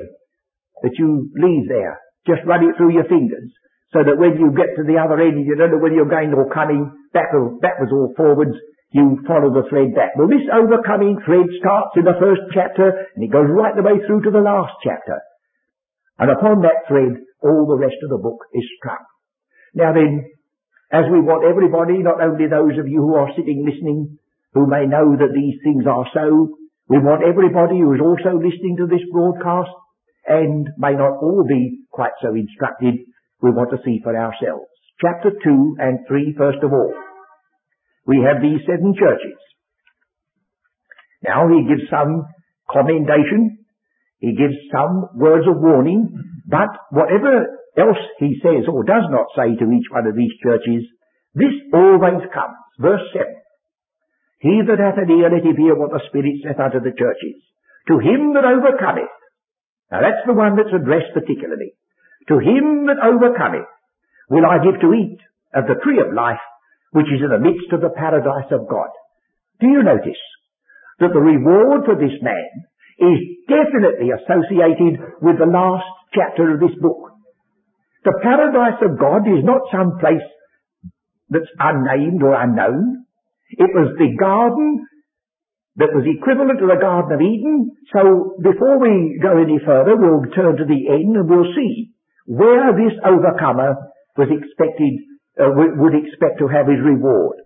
that 0.83 0.97
you 0.97 1.29
leave 1.37 1.69
there. 1.69 2.01
Just 2.27 2.47
run 2.49 2.65
it 2.65 2.77
through 2.77 2.97
your 2.97 3.05
fingers. 3.05 3.53
So 3.93 4.07
that 4.07 4.17
when 4.17 4.39
you 4.39 4.55
get 4.55 4.73
to 4.79 4.87
the 4.87 5.03
other 5.03 5.19
end, 5.21 5.45
you 5.45 5.59
don't 5.59 5.75
know 5.75 5.83
whether 5.83 5.95
you're 5.95 6.09
going 6.09 6.33
or 6.33 6.49
coming 6.49 6.89
backwards, 7.13 7.59
backwards 7.61 7.93
or 7.93 8.15
forwards, 8.17 8.57
you 8.93 9.19
follow 9.27 9.51
the 9.51 9.67
thread 9.69 9.95
back. 9.95 10.15
Well, 10.17 10.31
this 10.31 10.47
overcoming 10.47 11.19
thread 11.27 11.47
starts 11.59 11.95
in 11.99 12.07
the 12.07 12.19
first 12.19 12.43
chapter, 12.55 13.07
and 13.15 13.23
it 13.23 13.35
goes 13.35 13.51
right 13.51 13.75
the 13.75 13.87
way 13.87 13.99
through 14.07 14.23
to 14.23 14.31
the 14.31 14.43
last 14.43 14.73
chapter. 14.83 15.19
And 16.19 16.31
upon 16.31 16.63
that 16.63 16.87
thread, 16.87 17.19
all 17.43 17.67
the 17.67 17.79
rest 17.79 17.99
of 18.03 18.11
the 18.11 18.23
book 18.23 18.47
is 18.55 18.67
strung. 18.79 19.03
Now 19.75 19.93
then, 19.95 20.27
as 20.91 21.07
we 21.07 21.23
want 21.23 21.47
everybody, 21.47 22.03
not 22.03 22.19
only 22.19 22.51
those 22.51 22.75
of 22.79 22.91
you 22.91 22.99
who 22.99 23.15
are 23.15 23.31
sitting 23.39 23.63
listening, 23.63 24.19
who 24.55 24.67
may 24.67 24.87
know 24.87 25.15
that 25.15 25.31
these 25.31 25.55
things 25.63 25.87
are 25.87 26.07
so, 26.11 26.59
we 26.91 26.99
want 26.99 27.23
everybody 27.23 27.79
who 27.79 27.95
is 27.95 28.03
also 28.03 28.35
listening 28.35 28.75
to 28.83 28.91
this 28.91 29.07
broadcast 29.15 29.71
and 30.27 30.67
may 30.77 30.99
not 30.99 31.23
all 31.23 31.47
be 31.47 31.87
quite 31.91 32.15
so 32.21 32.35
instructed, 32.35 33.07
we 33.41 33.51
want 33.55 33.71
to 33.71 33.79
see 33.85 34.01
for 34.03 34.11
ourselves. 34.11 34.67
Chapter 34.99 35.31
2 35.31 35.77
and 35.79 36.01
3 36.09 36.35
first 36.37 36.59
of 36.63 36.73
all. 36.73 36.93
We 38.07 38.27
have 38.27 38.43
these 38.43 38.61
seven 38.67 38.93
churches. 38.99 39.39
Now 41.23 41.47
he 41.47 41.71
gives 41.71 41.87
some 41.89 42.27
commendation, 42.67 43.63
he 44.19 44.35
gives 44.35 44.59
some 44.75 45.07
words 45.15 45.47
of 45.47 45.63
warning, 45.63 46.11
but 46.49 46.69
whatever 46.91 47.60
else 47.77 48.03
he 48.19 48.41
says 48.43 48.67
or 48.67 48.85
does 48.85 49.07
not 49.11 49.31
say 49.37 49.55
to 49.55 49.71
each 49.71 49.89
one 49.91 50.07
of 50.07 50.17
these 50.17 50.33
churches, 50.43 50.87
this 51.35 51.55
always 51.73 52.27
comes. 52.35 52.59
Verse 52.79 53.05
7. 53.13 53.27
He 54.41 54.63
that 54.67 54.81
hath 54.81 54.99
an 54.99 55.13
ear, 55.13 55.29
let 55.31 55.45
him 55.45 55.57
hear 55.57 55.77
what 55.77 55.93
the 55.93 56.03
Spirit 56.09 56.41
saith 56.43 56.59
unto 56.59 56.81
the 56.81 56.97
churches. 56.97 57.37
To 57.89 58.01
him 58.01 58.35
that 58.35 58.49
overcometh. 58.49 59.13
Now 59.93 60.01
that's 60.01 60.25
the 60.27 60.33
one 60.33 60.57
that's 60.57 60.73
addressed 60.75 61.13
particularly. 61.13 61.77
To 62.29 62.39
him 62.39 62.87
that 62.87 63.03
overcometh 63.05 63.69
will 64.31 64.47
I 64.47 64.63
give 64.65 64.81
to 64.81 64.95
eat 64.95 65.21
of 65.53 65.67
the 65.67 65.79
tree 65.83 66.01
of 66.01 66.15
life, 66.15 66.41
which 66.93 67.11
is 67.11 67.21
in 67.21 67.31
the 67.31 67.43
midst 67.43 67.69
of 67.73 67.83
the 67.83 67.93
paradise 67.93 68.49
of 68.51 68.71
God. 68.71 68.89
Do 69.61 69.67
you 69.67 69.83
notice 69.83 70.23
that 71.01 71.13
the 71.13 71.21
reward 71.21 71.85
for 71.85 71.97
this 71.97 72.17
man 72.23 72.51
is 72.99 73.19
definitely 73.49 74.15
associated 74.15 75.21
with 75.21 75.37
the 75.39 75.51
last 75.51 75.87
chapter 76.15 76.55
of 76.55 76.61
this 76.61 76.77
book? 76.81 77.10
The 78.05 78.17
paradise 78.23 78.81
of 78.81 78.99
God 78.99 79.29
is 79.29 79.45
not 79.45 79.69
some 79.71 79.99
place 80.01 80.25
that's 81.29 81.53
unnamed 81.59 82.23
or 82.23 82.35
unknown. 82.35 83.05
It 83.51 83.71
was 83.75 83.93
the 83.99 84.17
garden 84.17 84.87
that 85.77 85.95
was 85.95 86.05
equivalent 86.05 86.61
to 86.61 86.69
the 86.69 86.81
Garden 86.81 87.13
of 87.13 87.21
Eden. 87.21 87.77
So 87.93 88.37
before 88.43 88.81
we 88.81 89.21
go 89.23 89.37
any 89.37 89.61
further, 89.65 89.97
we'll 89.97 90.27
turn 90.33 90.57
to 90.57 90.67
the 90.67 90.83
end 90.91 91.17
and 91.17 91.29
we'll 91.29 91.53
see 91.55 91.93
where 92.27 92.73
this 92.73 92.97
overcomer 93.05 93.77
was 94.17 94.29
expected, 94.29 94.93
uh, 95.39 95.51
would 95.55 95.95
expect 95.95 96.39
to 96.41 96.49
have 96.49 96.69
his 96.69 96.81
reward. 96.83 97.39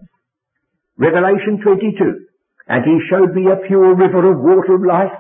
Revelation 0.97 1.61
22. 1.63 2.27
And 2.67 2.83
he 2.85 2.97
showed 3.11 3.35
me 3.35 3.51
a 3.51 3.61
pure 3.67 3.95
river 3.95 4.25
of 4.33 4.41
water 4.41 4.77
of 4.77 4.87
life, 4.87 5.15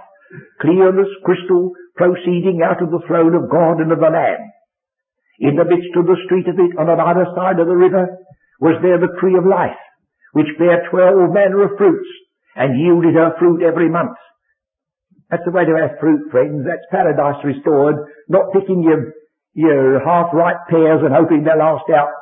clear 0.60 0.88
as 0.88 1.10
crystal, 1.24 1.72
proceeding 1.94 2.60
out 2.64 2.82
of 2.82 2.90
the 2.90 3.04
throne 3.06 3.34
of 3.34 3.50
God 3.50 3.82
and 3.84 3.92
of 3.92 4.00
the 4.00 4.10
Lamb. 4.10 4.42
In 5.40 5.56
the 5.56 5.64
midst 5.64 5.90
of 5.96 6.06
the 6.06 6.20
street 6.26 6.46
of 6.46 6.58
it, 6.58 6.78
on 6.78 6.86
either 6.86 7.26
side 7.34 7.58
of 7.58 7.66
the 7.66 7.76
river, 7.76 8.06
was 8.60 8.78
there 8.82 8.98
the 8.98 9.16
tree 9.18 9.34
of 9.34 9.44
life, 9.46 9.78
which 10.32 10.46
bare 10.58 10.86
twelve 10.90 11.34
manner 11.34 11.64
of 11.64 11.76
fruits, 11.76 12.06
and 12.54 12.78
yielded 12.78 13.14
her 13.14 13.34
fruit 13.38 13.62
every 13.62 13.90
month. 13.90 14.14
That's 15.30 15.42
the 15.44 15.50
way 15.50 15.64
to 15.64 15.74
have 15.74 15.98
fruit, 15.98 16.30
friends. 16.30 16.62
That's 16.62 16.86
paradise 16.90 17.42
restored, 17.42 17.96
not 18.28 18.52
picking 18.52 18.82
your, 18.86 19.10
your 19.54 19.98
half-ripe 20.04 20.70
pears 20.70 21.02
and 21.02 21.14
hoping 21.14 21.42
they'll 21.42 21.58
last 21.58 21.90
out 21.90 22.14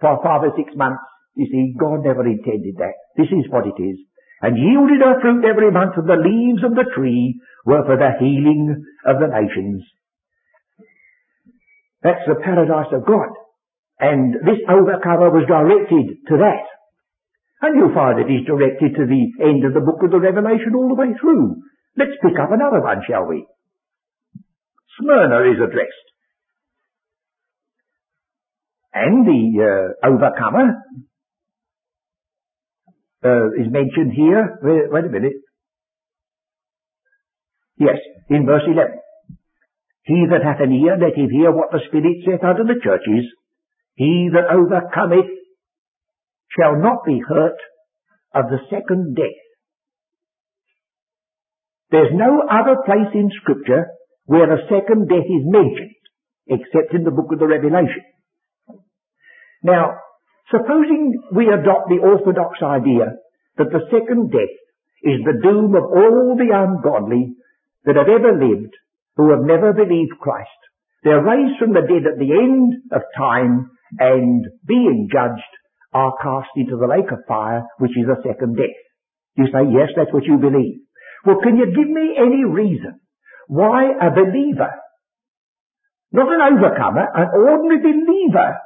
for 0.00 0.18
five 0.24 0.42
or 0.42 0.52
six 0.56 0.74
months. 0.74 1.04
You 1.36 1.46
see, 1.46 1.78
God 1.78 2.02
never 2.02 2.26
intended 2.26 2.74
that. 2.78 2.98
This 3.16 3.30
is 3.30 3.46
what 3.50 3.66
it 3.66 3.78
is. 3.78 4.02
And 4.42 4.58
yielded 4.58 4.98
her 4.98 5.20
fruit 5.20 5.44
every 5.44 5.70
month, 5.70 5.94
and 5.96 6.08
the 6.08 6.18
leaves 6.18 6.64
of 6.64 6.74
the 6.74 6.90
tree 6.94 7.38
were 7.64 7.86
for 7.86 7.96
the 7.96 8.18
healing 8.18 8.82
of 9.06 9.20
the 9.20 9.30
nations. 9.30 9.86
That's 12.02 12.22
the 12.26 12.40
paradise 12.42 12.92
of 12.92 13.06
God. 13.06 13.30
And 13.98 14.34
this 14.46 14.62
overcomer 14.70 15.30
was 15.30 15.46
directed 15.48 16.22
to 16.30 16.36
that. 16.38 16.64
And 17.60 17.74
you'll 17.74 17.94
find 17.94 18.20
it 18.20 18.30
is 18.30 18.46
directed 18.46 18.94
to 18.94 19.04
the 19.06 19.24
end 19.42 19.66
of 19.66 19.74
the 19.74 19.82
book 19.82 19.98
of 20.04 20.12
the 20.12 20.20
Revelation 20.20 20.74
all 20.76 20.88
the 20.88 20.94
way 20.94 21.10
through. 21.20 21.58
Let's 21.96 22.14
pick 22.22 22.38
up 22.38 22.52
another 22.52 22.80
one, 22.80 23.02
shall 23.08 23.26
we? 23.26 23.46
Smyrna 25.00 25.50
is 25.50 25.58
addressed. 25.58 26.08
And 28.94 29.26
the 29.26 29.42
uh, 29.58 30.06
overcomer 30.06 30.78
uh, 33.24 33.46
is 33.58 33.70
mentioned 33.70 34.12
here. 34.14 34.58
Wait, 34.62 34.92
wait 34.92 35.04
a 35.04 35.08
minute. 35.08 35.42
Yes, 37.76 37.98
in 38.30 38.46
verse 38.46 38.62
11. 38.66 38.98
He 40.08 40.24
that 40.32 40.40
hath 40.42 40.64
an 40.64 40.72
ear, 40.72 40.96
let 40.96 41.12
him 41.12 41.28
hear 41.28 41.52
what 41.52 41.68
the 41.70 41.84
Spirit 41.86 42.24
saith 42.24 42.42
unto 42.42 42.64
the 42.64 42.80
churches. 42.82 43.28
He 43.94 44.30
that 44.32 44.48
overcometh 44.48 45.28
shall 46.56 46.80
not 46.80 47.04
be 47.04 47.20
hurt 47.20 47.60
of 48.34 48.48
the 48.48 48.64
second 48.72 49.16
death. 49.16 49.44
There's 51.90 52.16
no 52.16 52.40
other 52.48 52.80
place 52.86 53.12
in 53.12 53.28
Scripture 53.42 53.84
where 54.24 54.46
the 54.48 54.64
second 54.72 55.08
death 55.12 55.28
is 55.28 55.44
mentioned, 55.44 56.00
except 56.46 56.94
in 56.94 57.04
the 57.04 57.12
book 57.12 57.28
of 57.30 57.38
the 57.38 57.46
Revelation. 57.46 58.04
Now, 59.62 59.92
supposing 60.50 61.20
we 61.34 61.52
adopt 61.52 61.92
the 61.92 62.00
orthodox 62.00 62.56
idea 62.62 63.12
that 63.58 63.68
the 63.72 63.84
second 63.92 64.32
death 64.32 64.56
is 65.04 65.20
the 65.20 65.40
doom 65.42 65.74
of 65.76 65.84
all 65.84 66.34
the 66.38 66.48
ungodly 66.48 67.36
that 67.84 67.96
have 67.96 68.08
ever 68.08 68.32
lived 68.32 68.72
who 69.18 69.30
have 69.34 69.42
never 69.42 69.74
believed 69.74 70.16
Christ. 70.22 70.48
They're 71.02 71.22
raised 71.22 71.58
from 71.58 71.74
the 71.74 71.82
dead 71.82 72.06
at 72.06 72.18
the 72.18 72.32
end 72.32 72.74
of 72.94 73.02
time 73.18 73.70
and 73.98 74.46
being 74.64 75.08
judged 75.12 75.52
are 75.92 76.14
cast 76.22 76.54
into 76.56 76.76
the 76.76 76.86
lake 76.86 77.10
of 77.10 77.26
fire, 77.26 77.66
which 77.78 77.96
is 77.98 78.06
a 78.06 78.22
second 78.22 78.56
death. 78.56 78.78
You 79.36 79.46
say, 79.50 79.66
yes, 79.74 79.90
that's 79.96 80.12
what 80.12 80.24
you 80.24 80.38
believe. 80.38 80.86
Well, 81.26 81.42
can 81.42 81.56
you 81.56 81.66
give 81.66 81.90
me 81.90 82.14
any 82.16 82.44
reason 82.44 83.00
why 83.48 83.90
a 83.90 84.10
believer, 84.10 84.70
not 86.12 86.30
an 86.30 86.54
overcomer, 86.54 87.06
an 87.14 87.28
ordinary 87.34 87.82
believer, 87.82 88.58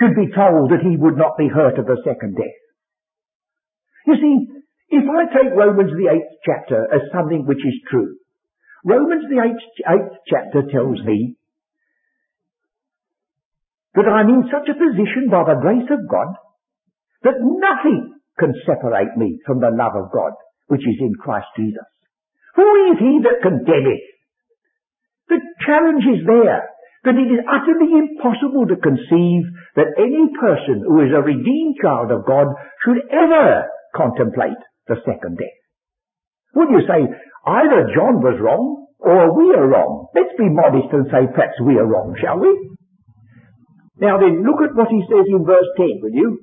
should 0.00 0.16
be 0.16 0.34
told 0.34 0.70
that 0.70 0.82
he 0.82 0.96
would 0.96 1.16
not 1.16 1.38
be 1.38 1.48
hurt 1.48 1.78
of 1.78 1.86
the 1.86 2.00
second 2.04 2.34
death? 2.34 2.60
You 4.06 4.16
see, 4.16 4.34
if 4.90 5.04
I 5.06 5.30
take 5.30 5.54
Romans 5.54 5.92
the 5.92 6.10
eighth 6.10 6.34
chapter 6.44 6.88
as 6.90 7.12
something 7.14 7.46
which 7.46 7.62
is 7.62 7.78
true, 7.90 8.16
Romans 8.84 9.24
the 9.28 9.40
eighth, 9.40 9.64
eighth 9.84 10.16
chapter 10.26 10.62
tells 10.72 11.02
me 11.04 11.36
that 13.94 14.08
I'm 14.08 14.28
in 14.28 14.44
such 14.48 14.68
a 14.68 14.78
position 14.78 15.28
by 15.30 15.44
the 15.44 15.60
grace 15.60 15.90
of 15.90 16.08
God 16.08 16.32
that 17.22 17.36
nothing 17.40 18.14
can 18.38 18.54
separate 18.64 19.16
me 19.16 19.40
from 19.44 19.60
the 19.60 19.70
love 19.70 19.92
of 19.96 20.12
God 20.12 20.32
which 20.68 20.86
is 20.86 20.96
in 21.00 21.12
Christ 21.18 21.50
Jesus. 21.56 21.90
Who 22.54 22.94
is 22.94 22.98
he 22.98 23.20
that 23.26 23.42
condemneth? 23.42 24.06
The 25.28 25.40
challenge 25.66 26.06
is 26.06 26.24
there 26.26 26.70
that 27.04 27.16
it 27.16 27.28
is 27.32 27.42
utterly 27.48 27.90
impossible 27.90 28.68
to 28.68 28.76
conceive 28.76 29.42
that 29.74 29.96
any 29.98 30.30
person 30.38 30.84
who 30.86 31.00
is 31.02 31.12
a 31.12 31.24
redeemed 31.24 31.76
child 31.82 32.12
of 32.12 32.26
God 32.26 32.46
should 32.84 33.00
ever 33.10 33.66
contemplate 33.96 34.60
the 34.86 35.00
second 35.04 35.38
death. 35.38 35.60
Would 36.54 36.70
you 36.70 36.82
say 36.86 37.08
either 37.46 37.92
John 37.94 38.20
was 38.20 38.40
wrong 38.40 38.86
or 38.98 39.36
we 39.36 39.54
are 39.54 39.66
wrong? 39.66 40.08
Let's 40.14 40.36
be 40.36 40.48
modest 40.48 40.92
and 40.92 41.06
say 41.08 41.28
perhaps 41.32 41.56
we 41.64 41.78
are 41.78 41.86
wrong, 41.86 42.14
shall 42.20 42.38
we? 42.38 42.52
Now 44.00 44.18
then, 44.18 44.44
look 44.44 44.60
at 44.64 44.76
what 44.76 44.88
he 44.88 45.04
says 45.08 45.26
in 45.28 45.44
verse 45.44 45.68
10, 45.76 46.00
will 46.00 46.16
you? 46.16 46.40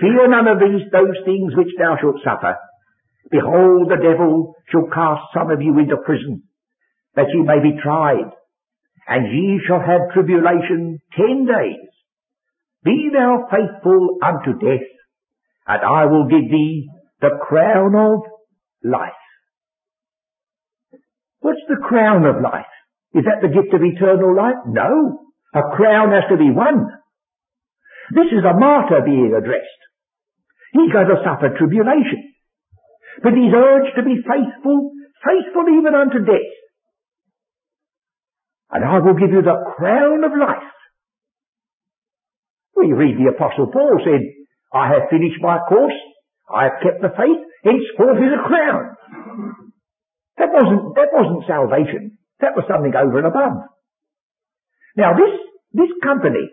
Fear 0.00 0.28
none 0.28 0.48
of 0.48 0.58
these, 0.58 0.86
those 0.92 1.18
things 1.24 1.56
which 1.56 1.72
thou 1.78 1.96
shalt 2.00 2.20
suffer. 2.22 2.56
Behold, 3.30 3.90
the 3.90 4.02
devil 4.02 4.54
shall 4.70 4.86
cast 4.92 5.22
some 5.34 5.50
of 5.50 5.62
you 5.62 5.78
into 5.78 5.96
prison, 6.04 6.42
that 7.14 7.26
ye 7.32 7.42
may 7.42 7.60
be 7.62 7.78
tried, 7.82 8.30
and 9.08 9.26
ye 9.32 9.60
shall 9.66 9.80
have 9.80 10.12
tribulation 10.12 10.98
ten 11.16 11.46
days. 11.46 11.90
Be 12.84 13.10
thou 13.12 13.48
faithful 13.50 14.18
unto 14.22 14.58
death, 14.58 14.86
and 15.66 15.82
I 15.82 16.06
will 16.06 16.28
give 16.28 16.50
thee 16.50 16.88
the 17.20 17.38
crown 17.42 17.94
of 17.96 18.20
life. 18.84 19.25
What's 21.40 21.62
the 21.68 21.82
crown 21.82 22.24
of 22.24 22.42
life? 22.42 22.70
Is 23.14 23.24
that 23.24 23.40
the 23.40 23.52
gift 23.52 23.72
of 23.72 23.80
eternal 23.82 24.34
life? 24.36 24.60
No. 24.66 25.26
A 25.54 25.62
crown 25.76 26.12
has 26.12 26.28
to 26.30 26.36
be 26.36 26.50
won. 26.50 26.86
This 28.12 28.30
is 28.32 28.44
a 28.44 28.58
martyr 28.58 29.02
being 29.04 29.32
addressed. 29.36 29.82
He's 30.72 30.92
going 30.92 31.08
to 31.08 31.22
suffer 31.24 31.56
tribulation. 31.56 32.34
But 33.22 33.32
he's 33.32 33.54
urged 33.54 33.96
to 33.96 34.04
be 34.04 34.20
faithful, 34.20 34.92
faithful 35.24 35.64
even 35.72 35.94
unto 35.94 36.20
death. 36.24 36.52
And 38.70 38.84
I 38.84 38.98
will 38.98 39.14
give 39.14 39.30
you 39.30 39.42
the 39.42 39.56
crown 39.76 40.24
of 40.24 40.32
life. 40.36 40.70
We 42.76 42.92
read 42.92 43.16
the 43.16 43.32
apostle 43.32 43.72
Paul 43.72 43.98
said, 44.04 44.20
I 44.74 44.88
have 44.88 45.08
finished 45.10 45.40
my 45.40 45.58
course, 45.68 45.96
I 46.52 46.64
have 46.64 46.82
kept 46.82 47.00
the 47.00 47.08
faith, 47.16 47.40
henceforth 47.64 48.18
is 48.18 48.36
a 48.36 48.46
crown. 48.46 49.65
That 50.38 50.52
wasn't, 50.52 50.94
that 50.96 51.10
wasn't 51.12 51.48
salvation. 51.48 52.18
That 52.40 52.56
was 52.56 52.68
something 52.68 52.92
over 52.94 53.18
and 53.18 53.26
above. 53.26 53.72
Now 54.96 55.12
this, 55.16 55.32
this 55.72 55.92
company, 56.02 56.52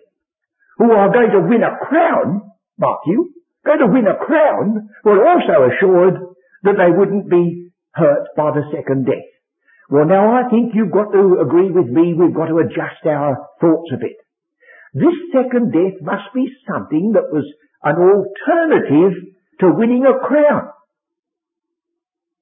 who 0.78 0.91
are 0.91 1.12
going 1.12 1.32
to 1.32 1.48
win 1.48 1.63
a 1.63 1.78
crown, 1.86 2.52
mark 2.78 3.00
you, 3.06 3.34
going 3.65 3.80
to 3.80 3.91
win 3.91 4.08
a 4.08 4.17
crown, 4.19 4.89
were 5.04 5.24
also 5.28 5.72
assured 5.72 6.15
that 6.63 6.80
they 6.80 6.91
wouldn't 6.91 7.30
be 7.30 7.72
hurt 7.91 8.28
by 8.36 8.52
the 8.52 8.63
second 8.74 9.06
death. 9.06 9.30
Well 9.89 10.06
now 10.06 10.34
I 10.34 10.50
think 10.50 10.74
you've 10.74 10.91
got 10.91 11.12
to 11.12 11.39
agree 11.43 11.72
with 11.72 11.88
me, 11.88 12.13
we've 12.13 12.36
got 12.36 12.48
to 12.48 12.60
adjust 12.60 13.06
our 13.06 13.38
thoughts 13.60 13.91
a 13.93 13.98
bit. 13.98 14.17
This 14.93 15.15
second 15.32 15.72
death 15.72 16.00
must 16.02 16.34
be 16.34 16.48
something 16.67 17.13
that 17.13 17.32
was 17.32 17.46
an 17.84 17.98
alternative 17.98 19.34
to 19.60 19.74
winning 19.74 20.06
a 20.06 20.26
crown. 20.26 20.69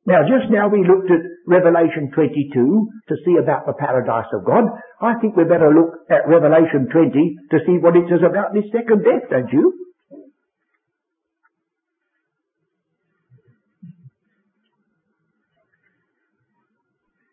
Now 0.06 0.26
just 0.26 0.50
now 0.50 0.68
we 0.68 0.82
looked 0.82 1.12
at 1.12 1.22
Revelation 1.46 2.10
22 2.14 2.90
to 3.08 3.16
see 3.24 3.38
about 3.38 3.68
the 3.68 3.74
paradise 3.74 4.26
of 4.34 4.46
God. 4.46 4.66
I 5.00 5.14
think 5.22 5.36
we 5.36 5.44
better 5.44 5.70
look 5.70 5.94
at 6.10 6.28
Revelation 6.28 6.90
20 6.92 7.36
to 7.52 7.58
see 7.66 7.78
what 7.78 7.96
it 7.96 8.10
says 8.10 8.26
about 8.26 8.54
this 8.54 8.66
second 8.74 9.04
death, 9.06 9.30
don't 9.30 9.54
you? 9.54 9.74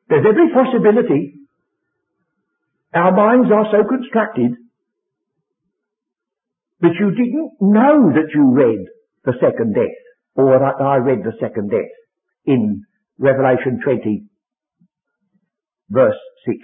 There's 0.09 0.25
every 0.29 0.53
possibility 0.53 1.35
our 2.95 3.13
minds 3.13 3.49
are 3.53 3.69
so 3.71 3.85
constructed 3.89 4.57
that 6.81 6.97
you 6.99 7.11
didn't 7.11 7.53
know 7.61 8.13
that 8.13 8.33
you 8.35 8.53
read 8.53 8.87
the 9.25 9.35
second 9.41 9.75
death, 9.75 9.99
or 10.37 10.59
that 10.59 10.83
I 10.83 10.97
read 10.97 11.19
the 11.25 11.37
second 11.41 11.71
death 11.71 11.93
in 12.49 12.85
Revelation 13.19 13.81
20, 13.85 14.25
verse 15.91 16.17
6. 16.47 16.59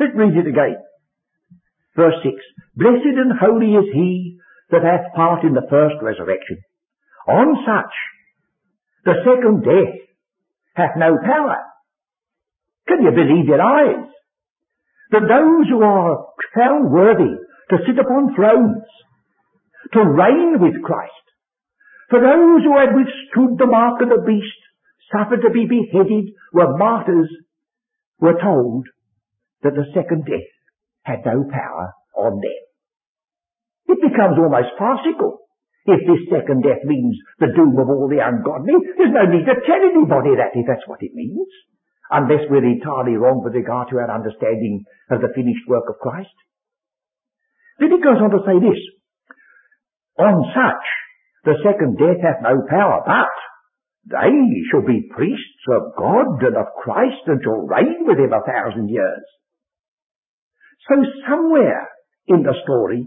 Let's 0.00 0.12
read 0.14 0.36
it 0.36 0.48
again. 0.48 0.76
Verse 1.94 2.14
6. 2.22 2.34
Blessed 2.74 3.16
and 3.16 3.32
holy 3.40 3.72
is 3.72 3.88
he 3.94 4.38
that 4.70 4.82
hath 4.82 5.14
part 5.14 5.44
in 5.44 5.54
the 5.54 5.66
first 5.70 5.94
resurrection. 6.02 6.58
On 7.28 7.56
such, 7.64 7.94
the 9.04 9.14
second 9.24 9.62
death 9.62 9.94
hath 10.74 10.96
no 10.96 11.16
power. 11.24 11.56
Can 12.88 13.02
you 13.02 13.10
believe 13.10 13.46
your 13.46 13.62
eyes? 13.62 14.08
That 15.12 15.28
those 15.28 15.68
who 15.70 15.82
are 15.82 16.26
found 16.54 16.90
worthy 16.90 17.38
to 17.70 17.76
sit 17.86 17.98
upon 17.98 18.34
thrones, 18.34 18.84
to 19.92 20.00
reign 20.00 20.56
with 20.60 20.82
Christ, 20.82 21.25
for 22.10 22.20
those 22.20 22.62
who 22.62 22.76
had 22.78 22.94
withstood 22.94 23.58
the 23.58 23.66
mark 23.66 24.00
of 24.02 24.08
the 24.08 24.22
beast, 24.26 24.60
suffered 25.12 25.42
to 25.42 25.50
be 25.50 25.66
beheaded, 25.66 26.34
were 26.52 26.76
martyrs, 26.76 27.30
were 28.18 28.38
told 28.40 28.86
that 29.62 29.74
the 29.74 29.90
second 29.94 30.24
death 30.26 30.50
had 31.02 31.24
no 31.24 31.44
power 31.50 31.92
on 32.16 32.40
them. 32.40 32.62
It 33.96 34.02
becomes 34.02 34.38
almost 34.38 34.74
farcical 34.78 35.46
if 35.86 36.02
this 36.02 36.26
second 36.26 36.66
death 36.66 36.82
means 36.82 37.14
the 37.38 37.54
doom 37.54 37.78
of 37.78 37.86
all 37.86 38.10
the 38.10 38.18
ungodly, 38.18 38.74
there's 38.98 39.14
no 39.14 39.30
need 39.30 39.46
to 39.46 39.54
tell 39.62 39.78
anybody 39.78 40.34
that 40.34 40.58
if 40.58 40.66
that's 40.66 40.86
what 40.90 41.02
it 41.02 41.14
means. 41.14 41.46
Unless 42.10 42.50
we're 42.50 42.66
entirely 42.66 43.14
wrong 43.14 43.42
with 43.42 43.54
regard 43.54 43.90
to 43.90 43.98
our 43.98 44.10
understanding 44.10 44.82
of 45.10 45.22
the 45.22 45.30
finished 45.34 45.66
work 45.66 45.86
of 45.90 45.98
Christ. 46.02 46.34
Then 47.78 47.90
he 47.90 48.02
goes 48.02 48.18
on 48.18 48.30
to 48.30 48.42
say 48.46 48.58
this. 48.58 48.78
On 50.18 50.42
such, 50.54 50.86
the 51.46 51.54
second 51.62 51.94
death 51.96 52.18
hath 52.20 52.42
no 52.42 52.66
power, 52.66 53.06
but 53.06 53.30
they 54.10 54.34
shall 54.70 54.82
be 54.82 55.08
priests 55.14 55.64
of 55.70 55.94
God 55.96 56.42
and 56.42 56.56
of 56.58 56.74
Christ 56.82 57.22
and 57.26 57.38
shall 57.42 57.66
reign 57.66 58.02
with 58.02 58.18
him 58.18 58.34
a 58.34 58.42
thousand 58.42 58.90
years. 58.90 59.24
So 60.90 60.94
somewhere 61.26 61.86
in 62.26 62.42
the 62.42 62.54
story, 62.62 63.06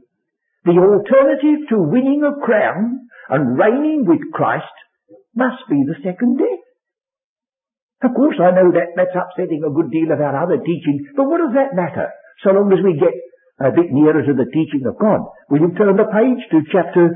the 0.64 0.76
alternative 0.76 1.68
to 1.70 1.78
winning 1.84 2.24
a 2.24 2.40
crown 2.44 3.08
and 3.30 3.60
reigning 3.60 4.04
with 4.08 4.20
Christ 4.34 4.72
must 5.36 5.64
be 5.70 5.84
the 5.88 6.00
second 6.04 6.40
death. 6.40 6.64
Of 8.04 8.16
course, 8.16 8.40
I 8.40 8.56
know 8.56 8.72
that 8.72 8.96
that's 8.96 9.16
upsetting 9.16 9.64
a 9.64 9.76
good 9.76 9.92
deal 9.92 10.12
of 10.12 10.24
our 10.24 10.36
other 10.44 10.64
teaching, 10.64 11.12
but 11.16 11.28
what 11.28 11.44
does 11.44 11.56
that 11.56 11.76
matter? 11.76 12.08
So 12.44 12.52
long 12.52 12.72
as 12.72 12.80
we 12.84 12.96
get 12.96 13.12
a 13.60 13.72
bit 13.76 13.92
nearer 13.92 14.24
to 14.24 14.34
the 14.34 14.48
teaching 14.48 14.88
of 14.88 14.96
God. 14.96 15.28
Will 15.52 15.68
you 15.68 15.72
turn 15.76 16.00
the 16.00 16.08
page 16.08 16.40
to 16.52 16.64
chapter, 16.72 17.12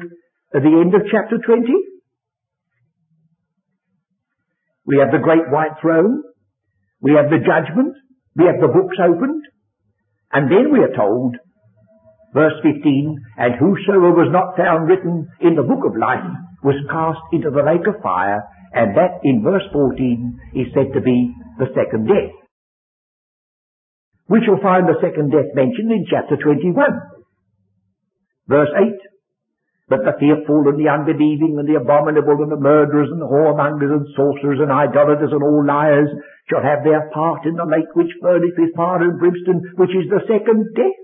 at 0.56 0.62
the 0.62 0.76
end 0.82 0.94
of 0.94 1.02
chapter 1.10 1.38
20? 1.44 1.66
We 4.86 4.98
have 5.00 5.12
the 5.12 5.24
great 5.24 5.50
white 5.50 5.80
throne. 5.82 6.24
We 7.02 7.12
have 7.14 7.30
the 7.30 7.40
judgment. 7.40 7.96
We 8.36 8.46
have 8.46 8.60
the 8.62 8.68
books 8.68 8.98
opened. 9.00 9.44
And 10.32 10.52
then 10.52 10.72
we 10.74 10.80
are 10.80 10.96
told 10.96 11.38
Verse 12.34 12.58
15, 12.66 12.82
and 13.38 13.54
whosoever 13.62 14.10
was 14.10 14.34
not 14.34 14.58
found 14.58 14.90
written 14.90 15.30
in 15.40 15.54
the 15.54 15.62
book 15.62 15.86
of 15.86 15.94
life 15.94 16.26
was 16.66 16.74
cast 16.90 17.22
into 17.30 17.54
the 17.54 17.62
lake 17.62 17.86
of 17.86 18.02
fire, 18.02 18.42
and 18.74 18.98
that 18.98 19.22
in 19.22 19.46
verse 19.46 19.62
14 19.72 20.58
is 20.58 20.66
said 20.74 20.90
to 20.98 21.02
be 21.02 21.30
the 21.62 21.70
second 21.78 22.10
death. 22.10 22.34
We 24.28 24.42
shall 24.42 24.58
find 24.66 24.90
the 24.90 24.98
second 24.98 25.30
death 25.30 25.54
mentioned 25.54 25.94
in 25.94 26.10
chapter 26.10 26.34
21. 26.42 26.74
Verse 28.50 28.74
8, 28.82 29.13
but 29.94 30.02
the 30.10 30.18
fearful 30.18 30.66
and 30.66 30.82
the 30.82 30.90
unbelieving 30.90 31.54
and 31.62 31.70
the 31.70 31.78
abominable 31.78 32.42
and 32.42 32.50
the 32.50 32.58
murderers 32.58 33.14
and 33.14 33.22
the 33.22 33.30
whoremongers 33.30 33.94
and 33.94 34.10
sorcerers 34.18 34.58
and 34.58 34.74
idolaters 34.74 35.30
and 35.30 35.46
all 35.46 35.62
liars 35.62 36.10
shall 36.50 36.66
have 36.66 36.82
their 36.82 37.14
part 37.14 37.46
in 37.46 37.54
the 37.54 37.70
lake 37.70 37.94
which 37.94 38.10
burneth 38.18 38.58
with 38.58 38.74
fire 38.74 39.06
and 39.06 39.22
brimstone, 39.22 39.62
which 39.78 39.94
is 39.94 40.10
the 40.10 40.26
second 40.26 40.66
death. 40.74 41.02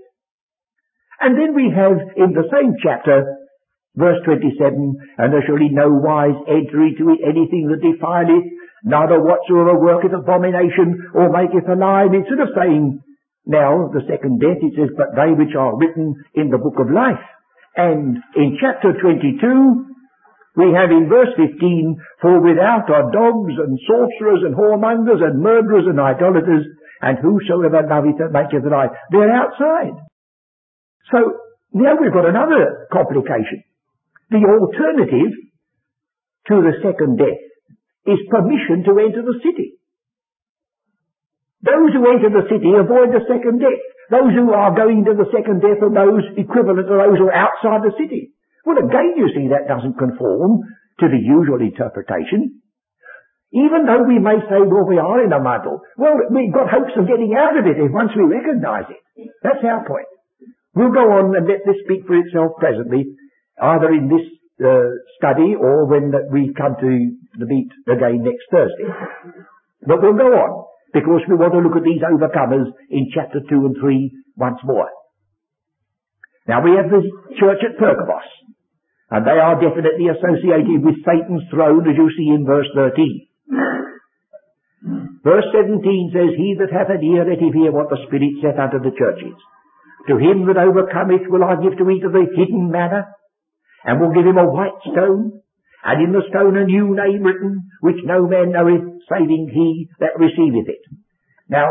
And 1.22 1.38
then 1.38 1.54
we 1.54 1.70
have 1.70 2.02
in 2.18 2.34
the 2.34 2.50
same 2.50 2.74
chapter, 2.82 3.30
verse 3.94 4.18
27, 4.26 4.58
and 4.58 5.28
there 5.30 5.46
shall 5.46 5.62
in 5.62 5.70
no 5.70 5.94
wise 5.94 6.34
enter 6.50 6.82
into 6.82 7.14
it 7.14 7.22
anything 7.22 7.70
that 7.70 7.86
defileth, 7.86 8.50
neither 8.82 9.22
whatsoever 9.22 9.78
worketh 9.78 10.18
abomination 10.18 11.14
or 11.14 11.30
maketh 11.30 11.70
a 11.70 11.78
lie. 11.78 12.10
Instead 12.10 12.42
of 12.42 12.50
saying, 12.58 12.98
now, 13.46 13.86
the 13.94 14.02
second 14.10 14.42
death, 14.42 14.58
it 14.66 14.74
says, 14.74 14.90
but 14.98 15.14
they 15.14 15.30
which 15.30 15.54
are 15.54 15.78
written 15.78 16.18
in 16.34 16.50
the 16.50 16.58
book 16.58 16.82
of 16.82 16.90
life. 16.90 17.22
And 17.80 18.20
in 18.36 18.58
chapter 18.60 18.92
22, 18.92 19.40
we 20.56 20.68
have 20.76 20.90
in 20.92 21.08
verse 21.08 21.32
15, 21.32 21.96
for 22.20 22.42
without 22.44 22.90
are 22.92 23.08
dogs 23.08 23.54
and 23.56 23.78
sorcerers 23.88 24.44
and 24.44 24.52
whoremongers 24.52 25.24
and 25.24 25.40
murderers 25.40 25.88
and 25.88 25.96
idolaters, 25.96 26.66
and 27.00 27.16
whosoever 27.24 27.80
loveth 27.88 28.20
and 28.20 28.32
maketh 28.36 28.66
a 28.66 28.68
lie. 28.68 28.92
They're 29.10 29.32
outside. 29.32 29.96
So 31.08 31.40
now 31.72 31.96
we've 31.96 32.12
got 32.12 32.28
another 32.28 32.88
complication. 32.92 33.64
The 34.28 34.44
alternative 34.44 35.32
to 36.52 36.54
the 36.60 36.74
second 36.84 37.16
death 37.16 37.42
is 38.04 38.20
permission 38.28 38.84
to 38.84 38.92
enter 39.00 39.24
the 39.24 39.40
city. 39.40 39.80
Those 41.64 41.96
who 41.96 42.04
enter 42.12 42.28
the 42.28 42.48
city 42.52 42.76
avoid 42.76 43.16
the 43.16 43.24
second 43.24 43.60
death. 43.60 43.84
Those 44.10 44.34
who 44.34 44.50
are 44.50 44.74
going 44.74 45.06
to 45.06 45.14
the 45.14 45.30
second 45.30 45.62
death 45.62 45.78
are 45.86 45.94
those 45.94 46.26
equivalent 46.36 46.90
to 46.90 46.98
those 46.98 47.18
who 47.18 47.30
are 47.30 47.40
outside 47.46 47.86
the 47.86 47.94
city. 47.94 48.34
Well, 48.66 48.82
again, 48.82 49.14
you 49.16 49.30
see, 49.30 49.48
that 49.54 49.70
doesn't 49.70 49.96
conform 49.96 50.66
to 50.98 51.06
the 51.06 51.22
usual 51.22 51.62
interpretation. 51.62 52.60
Even 53.54 53.86
though 53.86 54.06
we 54.06 54.18
may 54.18 54.38
say, 54.46 54.62
well, 54.62 54.86
we 54.86 54.98
are 54.98 55.24
in 55.24 55.32
a 55.32 55.42
muddle. 55.42 55.80
Well, 55.96 56.18
we've 56.30 56.54
got 56.54 56.70
hopes 56.70 56.94
of 56.98 57.06
getting 57.06 57.34
out 57.34 57.58
of 57.58 57.66
it 57.66 57.78
once 57.90 58.10
we 58.14 58.22
recognise 58.26 58.86
it. 58.90 59.30
That's 59.42 59.64
our 59.64 59.86
point. 59.86 60.06
We'll 60.74 60.94
go 60.94 61.06
on 61.18 61.34
and 61.34 61.46
let 61.46 61.66
this 61.66 61.82
speak 61.82 62.06
for 62.06 62.14
itself 62.14 62.52
presently, 62.58 63.10
either 63.60 63.90
in 63.90 64.06
this 64.06 64.22
uh, 64.62 65.02
study 65.18 65.58
or 65.58 65.86
when 65.86 66.12
we 66.30 66.54
come 66.54 66.76
to 66.78 66.90
the 67.38 67.46
meet 67.46 67.70
again 67.90 68.22
next 68.22 68.46
Thursday. 68.50 68.86
But 69.82 70.02
we'll 70.02 70.14
go 70.14 70.30
on, 70.30 70.69
because 70.92 71.22
we 71.28 71.38
want 71.38 71.54
to 71.54 71.62
look 71.62 71.76
at 71.76 71.86
these 71.86 72.02
overcomers 72.02 72.66
in 72.90 73.10
chapter 73.14 73.40
2 73.40 73.66
and 73.66 73.76
3 73.78 74.10
once 74.36 74.58
more. 74.64 74.90
Now 76.48 76.64
we 76.64 76.74
have 76.74 76.90
the 76.90 77.02
church 77.38 77.62
at 77.62 77.78
Pergamos, 77.78 78.26
and 79.10 79.26
they 79.26 79.38
are 79.38 79.60
definitely 79.60 80.10
associated 80.10 80.82
with 80.82 81.02
Satan's 81.06 81.46
throne, 81.50 81.86
as 81.86 81.94
you 81.94 82.10
see 82.16 82.34
in 82.34 82.46
verse 82.46 82.66
13. 82.74 83.30
Verse 85.22 85.44
17 85.52 86.10
says, 86.16 86.32
He 86.34 86.56
that 86.58 86.72
hath 86.72 86.88
an 86.88 87.04
ear, 87.04 87.28
let 87.28 87.38
him 87.38 87.52
hear 87.52 87.70
what 87.70 87.90
the 87.90 88.00
Spirit 88.08 88.40
saith 88.40 88.58
unto 88.58 88.80
the 88.80 88.96
churches. 88.96 89.36
To 90.08 90.16
him 90.16 90.48
that 90.48 90.56
overcometh 90.56 91.28
will 91.28 91.44
I 91.44 91.60
give 91.60 91.76
to 91.76 91.90
eat 91.92 92.04
of 92.04 92.12
the 92.12 92.24
hidden 92.34 92.72
manna, 92.72 93.04
and 93.84 94.00
will 94.00 94.16
give 94.16 94.24
him 94.24 94.38
a 94.38 94.48
white 94.48 94.80
stone, 94.90 95.44
and 95.84 96.04
in 96.04 96.12
the 96.12 96.26
stone 96.28 96.56
a 96.56 96.64
new 96.64 96.94
name 96.94 97.22
written, 97.22 97.70
which 97.80 98.04
no 98.04 98.28
man 98.28 98.52
knoweth, 98.52 99.00
saving 99.08 99.48
he 99.52 99.88
that 100.00 100.18
receiveth 100.18 100.68
it. 100.68 100.84
Now, 101.48 101.68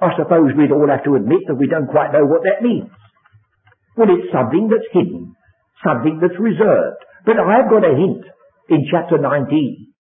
I 0.00 0.10
suppose 0.16 0.54
we'd 0.56 0.72
all 0.72 0.90
have 0.90 1.04
to 1.04 1.16
admit 1.16 1.46
that 1.46 1.58
we 1.58 1.66
don't 1.66 1.90
quite 1.90 2.12
know 2.12 2.26
what 2.26 2.42
that 2.42 2.62
means. 2.62 2.90
Well, 3.96 4.10
it's 4.10 4.30
something 4.30 4.70
that's 4.70 4.90
hidden, 4.92 5.34
something 5.82 6.18
that's 6.22 6.38
reserved. 6.38 7.02
But 7.26 7.38
I've 7.38 7.70
got 7.70 7.82
a 7.82 7.94
hint 7.98 8.22
in 8.70 8.86
chapter 8.90 9.18
19. 9.18 9.94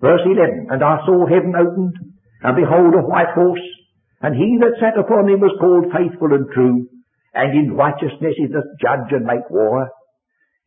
Verse 0.00 0.22
11, 0.24 0.68
And 0.70 0.82
I 0.82 0.98
saw 1.06 1.26
heaven 1.26 1.54
opened, 1.58 1.94
and 2.42 2.56
behold 2.56 2.94
a 2.94 3.06
white 3.06 3.34
horse, 3.34 3.66
and 4.22 4.34
he 4.34 4.58
that 4.62 4.78
sat 4.78 4.98
upon 4.98 5.28
him 5.28 5.40
was 5.40 5.54
called 5.58 5.90
faithful 5.94 6.34
and 6.34 6.46
true, 6.54 6.86
and 7.34 7.50
in 7.54 7.74
righteousness 7.74 8.34
he 8.36 8.46
doth 8.46 8.66
judge 8.80 9.10
and 9.10 9.26
make 9.26 9.50
war. 9.50 9.90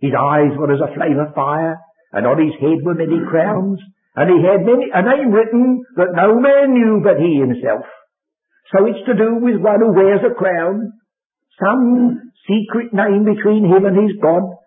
His 0.02 0.18
eyes 0.18 0.58
were 0.58 0.74
as 0.74 0.82
a 0.82 0.94
flame 0.98 1.22
of 1.22 1.34
fire, 1.38 1.78
and 2.12 2.26
on 2.26 2.42
his 2.42 2.58
head 2.60 2.82
were 2.84 2.98
many 2.98 3.22
crowns, 3.30 3.80
and 4.18 4.28
he 4.28 4.42
had 4.44 4.66
many, 4.66 4.90
a 4.92 5.02
name 5.06 5.32
written 5.32 5.86
that 5.96 6.18
no 6.18 6.42
man 6.42 6.74
knew 6.74 7.00
but 7.06 7.22
he 7.22 7.40
himself. 7.40 7.86
So 8.74 8.86
it's 8.90 9.06
to 9.06 9.16
do 9.16 9.38
with 9.40 9.62
one 9.62 9.80
who 9.80 9.94
wears 9.94 10.26
a 10.26 10.34
crown, 10.34 10.92
some 11.62 12.34
secret 12.50 12.92
name 12.92 13.24
between 13.24 13.70
him 13.70 13.86
and 13.86 13.96
his 13.96 14.18
God, 14.22 14.58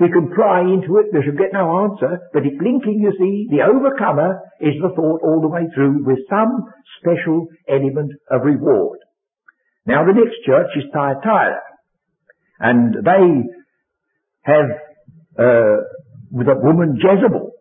we 0.00 0.10
can 0.10 0.34
pry 0.34 0.62
into 0.62 0.98
it, 0.98 1.14
we 1.14 1.22
shall 1.22 1.38
get 1.38 1.52
no 1.52 1.86
answer, 1.86 2.18
but 2.32 2.42
it's 2.42 2.58
linking, 2.58 2.98
you 2.98 3.12
see, 3.14 3.46
the 3.54 3.62
overcomer 3.62 4.40
is 4.60 4.74
the 4.82 4.90
thought 4.96 5.22
all 5.22 5.40
the 5.40 5.52
way 5.52 5.68
through 5.74 6.02
with 6.04 6.18
some 6.28 6.66
special 6.98 7.46
element 7.68 8.10
of 8.30 8.42
reward. 8.42 8.98
Now 9.86 10.04
the 10.04 10.18
next 10.18 10.42
church 10.44 10.74
is 10.76 10.90
Thyatira, 10.92 11.60
and 12.58 12.94
they 13.04 13.46
have, 14.42 14.68
uh, 15.38 15.76
with 16.30 16.48
a 16.48 16.56
woman 16.56 16.96
Jezebel. 16.96 17.52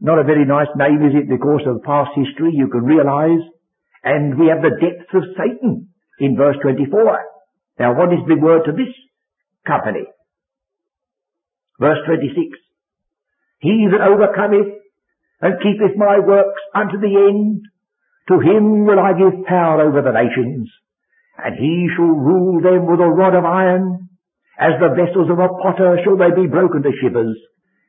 Not 0.00 0.18
a 0.18 0.24
very 0.24 0.44
nice 0.44 0.68
name, 0.76 1.00
is 1.06 1.14
it, 1.14 1.28
because 1.28 1.62
of 1.66 1.82
past 1.82 2.10
history, 2.14 2.52
you 2.54 2.68
can 2.68 2.84
realize. 2.84 3.40
And 4.02 4.38
we 4.38 4.48
have 4.48 4.60
the 4.60 4.76
depths 4.76 5.14
of 5.14 5.22
Satan 5.36 5.88
in 6.20 6.36
verse 6.36 6.56
24. 6.62 7.24
Now 7.78 7.96
what 7.96 8.12
is 8.12 8.20
the 8.28 8.36
word 8.36 8.64
to 8.66 8.72
this 8.72 8.92
company? 9.66 10.04
Verse 11.80 11.98
26. 12.06 12.58
He 13.58 13.88
that 13.90 14.06
overcometh 14.06 14.76
and 15.40 15.60
keepeth 15.60 15.96
my 15.96 16.18
works 16.20 16.60
unto 16.74 17.00
the 17.00 17.16
end, 17.28 17.62
to 18.28 18.40
him 18.40 18.86
will 18.86 18.98
I 18.98 19.12
give 19.12 19.44
power 19.46 19.82
over 19.82 20.00
the 20.02 20.12
nations, 20.12 20.70
and 21.36 21.56
he 21.56 21.88
shall 21.96 22.04
rule 22.04 22.60
them 22.62 22.86
with 22.86 23.00
a 23.00 23.08
rod 23.08 23.34
of 23.34 23.44
iron. 23.44 24.03
As 24.58 24.78
the 24.78 24.94
vessels 24.94 25.30
of 25.30 25.38
a 25.38 25.48
potter 25.62 25.98
shall 26.04 26.16
they 26.16 26.30
be 26.30 26.46
broken 26.46 26.82
to 26.82 26.92
shivers, 27.02 27.36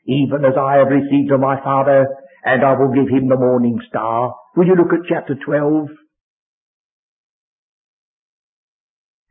even 0.05 0.45
as 0.45 0.57
I 0.57 0.77
have 0.77 0.89
received 0.89 1.31
of 1.31 1.39
my 1.39 1.61
Father, 1.61 2.07
and 2.43 2.63
I 2.63 2.73
will 2.73 2.93
give 2.93 3.09
him 3.09 3.29
the 3.29 3.37
morning 3.37 3.79
star. 3.89 4.33
Will 4.55 4.65
you 4.65 4.75
look 4.75 4.93
at 4.93 5.09
chapter 5.09 5.35
12? 5.35 5.87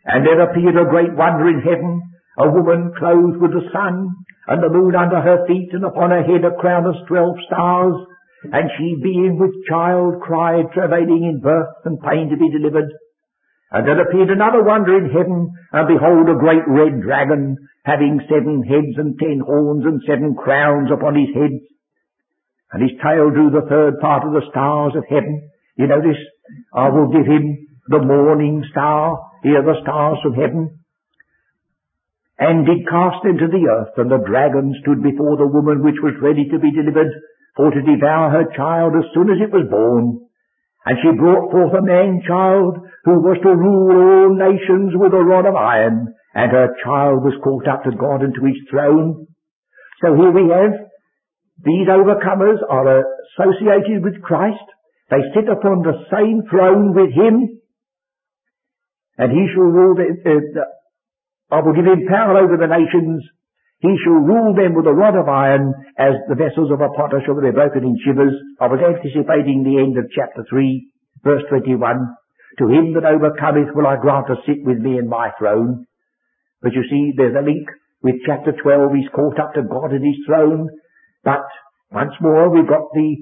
And 0.05 0.27
there 0.27 0.41
appeared 0.43 0.77
a 0.77 0.91
great 0.91 1.15
wonder 1.17 1.49
in 1.49 1.61
heaven, 1.61 2.03
a 2.39 2.51
woman 2.51 2.93
clothed 2.99 3.41
with 3.41 3.53
the 3.53 3.67
sun, 3.73 4.11
and 4.47 4.63
the 4.63 4.69
moon 4.69 4.95
under 4.95 5.21
her 5.21 5.47
feet, 5.47 5.71
and 5.73 5.85
upon 5.85 6.11
her 6.11 6.23
head 6.23 6.45
a 6.45 6.55
crown 6.61 6.87
of 6.87 7.07
twelve 7.09 7.37
stars. 7.47 7.95
And 8.53 8.69
she, 8.77 9.01
being 9.03 9.39
with 9.39 9.55
child, 9.69 10.21
cried, 10.21 10.67
travailing 10.75 11.25
in 11.25 11.41
birth 11.41 11.81
and 11.87 11.99
pain 12.03 12.29
to 12.29 12.37
be 12.37 12.51
delivered. 12.51 12.93
And 13.75 13.83
there 13.83 13.99
appeared 13.99 14.31
another 14.31 14.63
wonder 14.63 14.95
in 14.97 15.11
heaven, 15.11 15.51
and 15.73 15.89
behold, 15.91 16.31
a 16.31 16.39
great 16.39 16.63
red 16.71 17.03
dragon, 17.03 17.59
having 17.83 18.23
seven 18.31 18.63
heads 18.63 18.95
and 18.97 19.19
ten 19.19 19.43
horns 19.43 19.83
and 19.85 19.99
seven 20.07 20.39
crowns 20.39 20.95
upon 20.95 21.19
his 21.19 21.35
head. 21.35 21.59
And 22.71 22.83
his 22.83 22.95
tail 23.03 23.35
drew 23.35 23.51
the 23.51 23.67
third 23.67 23.99
part 23.99 24.23
of 24.23 24.33
the 24.33 24.47
stars 24.51 24.95
of 24.95 25.03
heaven. 25.11 25.51
You 25.75 25.89
notice, 25.89 26.23
I 26.73 26.89
will 26.89 27.11
give 27.11 27.27
him 27.27 27.67
the 27.89 27.99
morning 27.99 28.63
star. 28.71 29.19
Here 29.43 29.63
the 29.63 29.83
stars 29.83 30.19
from 30.23 30.35
heaven 30.35 30.79
and 32.39 32.67
did 32.67 32.87
cast 32.89 33.23
into 33.25 33.47
the 33.47 33.63
earth, 33.71 33.95
and 33.97 34.11
the 34.11 34.25
dragon 34.27 34.75
stood 34.83 35.03
before 35.03 35.37
the 35.37 35.47
woman 35.47 35.85
which 35.85 36.01
was 36.03 36.19
ready 36.21 36.49
to 36.51 36.59
be 36.59 36.73
delivered, 36.75 37.11
for 37.55 37.71
to 37.71 37.83
devour 37.83 38.31
her 38.31 38.51
child 38.57 38.95
as 38.99 39.07
soon 39.15 39.31
as 39.31 39.39
it 39.39 39.55
was 39.55 39.71
born. 39.71 40.24
And 40.87 40.99
she 41.01 41.17
brought 41.17 41.51
forth 41.51 41.73
a 41.73 41.83
man-child, 41.83 42.77
who 43.05 43.21
was 43.21 43.39
to 43.43 43.57
rule 43.57 43.89
all 43.93 44.37
nations 44.37 44.93
with 44.95 45.13
a 45.13 45.25
rod 45.25 45.47
of 45.47 45.57
iron, 45.57 46.13
and 46.35 46.53
her 46.53 46.69
child 46.85 47.25
was 47.25 47.41
caught 47.43 47.69
up 47.69 47.85
to 47.85 47.97
God 47.97 48.21
and 48.21 48.35
to 48.35 48.45
his 48.45 48.61
throne. 48.71 49.27
So 50.03 50.15
here 50.15 50.33
we 50.33 50.51
have, 50.53 50.75
these 51.65 51.89
overcomers 51.89 52.61
are 52.69 53.01
associated 53.01 54.05
with 54.05 54.21
Christ. 54.21 54.65
They 55.11 55.23
sit 55.35 55.49
upon 55.49 55.83
the 55.83 56.05
same 56.13 56.43
throne 56.51 56.95
with 56.95 57.13
him, 57.13 57.61
and 59.17 59.31
he 59.33 59.47
shall 59.55 59.65
rule 59.65 59.95
the, 59.95 60.09
uh, 60.29 61.55
I 61.55 61.61
will 61.61 61.73
give 61.73 61.87
him 61.87 62.09
power 62.09 62.37
over 62.39 62.57
the 62.57 62.67
nations. 62.67 63.25
He 63.85 63.93
shall 64.01 64.17
rule 64.17 64.57
them 64.57 64.73
with 64.73 64.89
a 64.89 64.97
rod 64.97 65.13
of 65.13 65.29
iron, 65.29 65.69
as 66.01 66.17
the 66.25 66.41
vessels 66.41 66.73
of 66.73 66.81
a 66.81 66.89
potter 66.97 67.21
shall 67.21 67.37
be 67.37 67.53
broken 67.53 67.85
in 67.85 68.01
shivers. 68.01 68.33
I 68.57 68.65
was 68.65 68.81
anticipating 68.81 69.61
the 69.61 69.77
end 69.77 70.01
of 70.01 70.09
chapter 70.09 70.41
3, 70.49 70.89
verse 71.21 71.45
21. 71.53 71.77
To 72.65 72.65
him 72.73 72.97
that 72.97 73.05
overcometh 73.05 73.77
will 73.77 73.87
I 73.87 74.01
grant 74.01 74.33
to 74.33 74.41
sit 74.49 74.65
with 74.65 74.79
me 74.81 74.97
in 74.97 75.07
my 75.07 75.37
throne. 75.37 75.85
But 76.63 76.73
you 76.73 76.81
see, 76.89 77.13
there's 77.13 77.37
a 77.37 77.45
link 77.45 77.69
with 78.01 78.25
chapter 78.25 78.57
12. 78.57 78.89
He's 78.97 79.13
caught 79.13 79.37
up 79.37 79.53
to 79.53 79.69
God 79.69 79.93
and 79.93 80.01
his 80.01 80.17
throne. 80.25 80.65
But, 81.23 81.45
once 81.93 82.17
more, 82.25 82.49
we've 82.49 82.65
got 82.65 82.89
the 82.97 83.21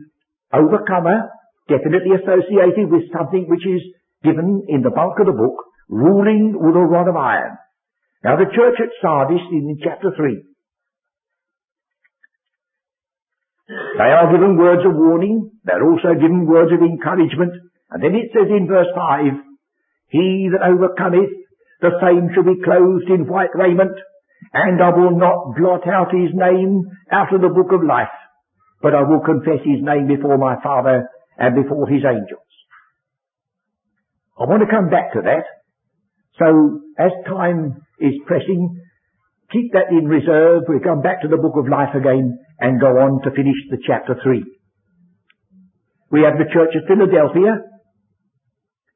overcomer, 0.54 1.26
definitely 1.66 2.14
associated 2.22 2.86
with 2.86 3.10
something 3.10 3.50
which 3.50 3.66
is 3.66 3.82
given 4.22 4.62
in 4.68 4.82
the 4.82 4.94
bulk 4.94 5.18
of 5.18 5.26
the 5.26 5.34
book, 5.34 5.58
ruling 5.88 6.54
with 6.54 6.76
a 6.78 6.86
rod 6.86 7.08
of 7.08 7.16
iron. 7.16 7.58
Now 8.22 8.36
the 8.36 8.46
church 8.54 8.78
at 8.78 8.94
Sardis 9.02 9.42
in 9.50 9.82
chapter 9.82 10.14
3. 10.14 10.51
They 13.98 14.08
are 14.08 14.32
given 14.32 14.56
words 14.56 14.82
of 14.86 14.96
warning. 14.96 15.50
They're 15.64 15.84
also 15.84 16.14
given 16.14 16.46
words 16.46 16.72
of 16.72 16.80
encouragement. 16.80 17.52
And 17.90 18.02
then 18.02 18.14
it 18.14 18.32
says 18.32 18.48
in 18.48 18.66
verse 18.66 18.88
5, 18.94 19.32
He 20.08 20.48
that 20.52 20.64
overcometh, 20.64 21.28
the 21.80 21.92
same 22.00 22.30
shall 22.32 22.44
be 22.44 22.62
clothed 22.62 23.10
in 23.10 23.26
white 23.26 23.52
raiment, 23.54 23.98
and 24.54 24.80
I 24.80 24.90
will 24.96 25.18
not 25.18 25.54
blot 25.58 25.86
out 25.86 26.14
his 26.14 26.30
name 26.32 26.84
out 27.10 27.34
of 27.34 27.42
the 27.42 27.48
book 27.52 27.72
of 27.72 27.84
life, 27.84 28.14
but 28.80 28.94
I 28.94 29.02
will 29.02 29.20
confess 29.20 29.60
his 29.64 29.82
name 29.82 30.08
before 30.08 30.38
my 30.38 30.56
Father 30.62 31.08
and 31.36 31.54
before 31.54 31.88
his 31.88 32.02
angels. 32.06 32.40
I 34.38 34.44
want 34.44 34.62
to 34.62 34.74
come 34.74 34.88
back 34.88 35.12
to 35.12 35.20
that. 35.22 35.44
So, 36.38 36.80
as 36.98 37.12
time 37.26 37.82
is 38.00 38.14
pressing, 38.26 38.81
keep 39.52 39.72
that 39.72 39.92
in 39.92 40.08
reserve. 40.08 40.64
We'll 40.66 40.80
come 40.80 41.02
back 41.02 41.22
to 41.22 41.28
the 41.28 41.36
book 41.36 41.54
of 41.56 41.68
life 41.68 41.94
again 41.94 42.38
and 42.58 42.80
go 42.80 42.98
on 42.98 43.22
to 43.22 43.30
finish 43.30 43.56
the 43.70 43.78
chapter 43.86 44.16
3. 44.22 44.42
We 46.10 46.22
have 46.24 46.40
the 46.40 46.50
church 46.52 46.72
of 46.76 46.88
Philadelphia, 46.88 47.60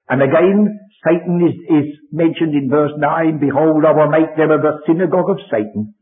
and 0.09 0.23
again, 0.23 0.79
Satan 1.05 1.43
is, 1.43 1.57
is 1.69 1.89
mentioned 2.13 2.55
in 2.55 2.71
verse 2.71 2.93
9, 2.97 3.39
Behold, 3.39 3.85
I 3.85 3.93
will 3.93 4.11
make 4.11 4.37
them 4.37 4.51
of 4.51 4.63
the 4.63 4.79
synagogue 4.87 5.31
of 5.31 5.39
Satan, 5.51 5.95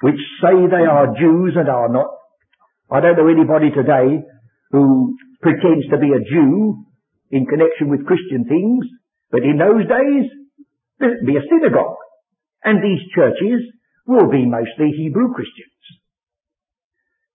which 0.00 0.18
say 0.42 0.54
they 0.68 0.86
are 0.86 1.14
Jews 1.18 1.54
and 1.56 1.68
are 1.68 1.88
not. 1.88 2.10
I 2.90 3.00
don't 3.00 3.16
know 3.16 3.28
anybody 3.28 3.70
today 3.70 4.20
who 4.70 5.16
pretends 5.40 5.88
to 5.90 5.98
be 5.98 6.10
a 6.12 6.24
Jew 6.24 6.84
in 7.30 7.46
connection 7.46 7.88
with 7.88 8.06
Christian 8.06 8.44
things, 8.44 8.84
but 9.30 9.42
in 9.42 9.56
those 9.56 9.86
days, 9.88 10.26
there'd 10.98 11.24
be 11.24 11.36
a 11.36 11.46
synagogue. 11.48 12.01
And 12.64 12.82
these 12.82 13.02
churches 13.14 13.66
will 14.06 14.30
be 14.30 14.46
mostly 14.46 14.92
Hebrew 14.96 15.34
Christians. 15.34 15.72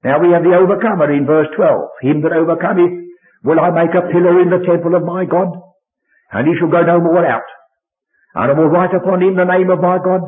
Now 0.03 0.19
we 0.21 0.31
have 0.31 0.43
the 0.43 0.55
overcomer 0.55 1.11
in 1.11 1.25
verse 1.25 1.47
12. 1.55 1.89
Him 2.01 2.21
that 2.21 2.31
overcometh 2.31 3.07
will 3.43 3.59
I 3.59 3.71
make 3.71 3.93
a 3.95 4.07
pillar 4.07 4.41
in 4.41 4.49
the 4.49 4.63
temple 4.65 4.95
of 4.95 5.03
my 5.03 5.25
God, 5.25 5.51
and 6.31 6.47
he 6.47 6.53
shall 6.59 6.71
go 6.71 6.83
no 6.83 6.99
more 7.01 7.25
out. 7.25 7.47
And 8.35 8.51
I 8.51 8.53
will 8.53 8.69
write 8.69 8.93
upon 8.93 9.21
him 9.21 9.35
the 9.35 9.49
name 9.49 9.69
of 9.69 9.81
my 9.81 9.97
God, 9.97 10.21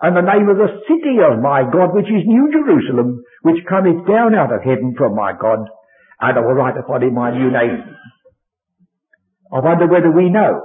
and 0.00 0.16
the 0.16 0.26
name 0.26 0.48
of 0.48 0.56
the 0.56 0.82
city 0.88 1.22
of 1.22 1.38
my 1.38 1.62
God, 1.62 1.94
which 1.94 2.10
is 2.10 2.26
New 2.26 2.50
Jerusalem, 2.50 3.22
which 3.42 3.64
cometh 3.68 4.06
down 4.08 4.34
out 4.34 4.52
of 4.52 4.62
heaven 4.64 4.94
from 4.96 5.14
my 5.14 5.32
God, 5.38 5.68
and 6.20 6.38
I 6.38 6.40
will 6.40 6.54
write 6.54 6.78
upon 6.78 7.02
him 7.02 7.14
my 7.14 7.30
new 7.30 7.50
name. 7.50 7.84
I 9.52 9.60
wonder 9.60 9.86
whether 9.86 10.10
we 10.10 10.30
know 10.30 10.64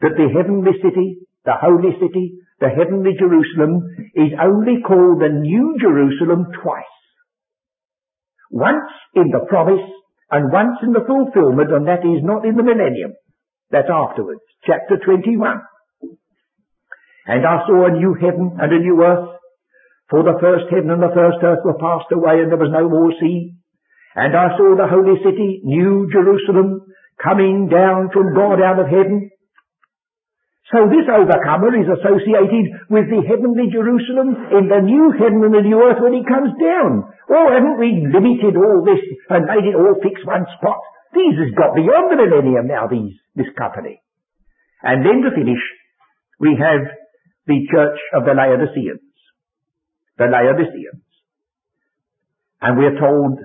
that 0.00 0.16
the 0.16 0.28
heavenly 0.34 0.72
city, 0.82 1.20
the 1.44 1.52
holy 1.60 1.92
city, 2.00 2.38
the 2.60 2.68
heavenly 2.68 3.14
Jerusalem 3.18 3.82
is 4.14 4.32
only 4.40 4.82
called 4.82 5.22
the 5.22 5.30
New 5.30 5.76
Jerusalem 5.80 6.46
twice. 6.62 6.96
Once 8.50 8.90
in 9.14 9.30
the 9.30 9.46
promise 9.48 9.84
and 10.30 10.52
once 10.52 10.78
in 10.82 10.92
the 10.92 11.04
fulfillment 11.06 11.70
and 11.70 11.86
that 11.86 12.02
is 12.02 12.22
not 12.22 12.44
in 12.44 12.56
the 12.56 12.62
millennium. 12.62 13.12
That's 13.70 13.88
afterwards. 13.92 14.40
Chapter 14.66 14.96
21. 15.04 15.60
And 17.26 17.46
I 17.46 17.66
saw 17.66 17.86
a 17.86 17.92
new 17.92 18.14
heaven 18.14 18.56
and 18.58 18.72
a 18.72 18.80
new 18.80 19.02
earth 19.04 19.38
for 20.10 20.24
the 20.24 20.40
first 20.40 20.72
heaven 20.72 20.90
and 20.90 21.02
the 21.02 21.14
first 21.14 21.38
earth 21.44 21.60
were 21.64 21.76
passed 21.76 22.08
away 22.10 22.40
and 22.40 22.50
there 22.50 22.58
was 22.58 22.72
no 22.72 22.88
more 22.88 23.12
sea. 23.20 23.52
And 24.16 24.34
I 24.34 24.56
saw 24.56 24.74
the 24.74 24.88
holy 24.88 25.20
city, 25.20 25.60
New 25.62 26.08
Jerusalem, 26.10 26.80
coming 27.22 27.68
down 27.68 28.08
from 28.12 28.34
God 28.34 28.58
out 28.64 28.80
of 28.80 28.88
heaven. 28.88 29.30
So 30.68 30.84
this 30.84 31.08
overcomer 31.08 31.72
is 31.80 31.88
associated 31.88 32.92
with 32.92 33.08
the 33.08 33.24
heavenly 33.24 33.72
Jerusalem 33.72 34.36
in 34.52 34.68
the 34.68 34.84
new 34.84 35.16
heaven 35.16 35.40
and 35.40 35.54
the 35.56 35.64
new 35.64 35.80
earth 35.80 35.96
when 36.04 36.12
he 36.12 36.28
comes 36.28 36.52
down. 36.60 37.08
Oh, 37.32 37.48
haven't 37.48 37.80
we 37.80 38.04
limited 38.04 38.52
all 38.52 38.84
this 38.84 39.00
and 39.32 39.48
made 39.48 39.64
it 39.64 39.76
all 39.76 39.96
fix 40.04 40.20
one 40.28 40.44
spot? 40.60 40.76
These 41.16 41.40
has 41.40 41.56
got 41.56 41.72
beyond 41.72 42.12
the 42.12 42.20
millennium 42.20 42.68
now, 42.68 42.84
these, 42.84 43.16
this 43.32 43.48
company. 43.56 44.04
And 44.84 45.00
then 45.08 45.24
to 45.24 45.32
finish, 45.32 45.62
we 46.36 46.52
have 46.60 46.84
the 47.48 47.64
church 47.72 47.98
of 48.12 48.28
the 48.28 48.36
Laodiceans. 48.36 49.08
The 50.20 50.28
Laodiceans. 50.28 51.00
And 52.60 52.76
we 52.76 52.84
are 52.84 53.00
told 53.00 53.40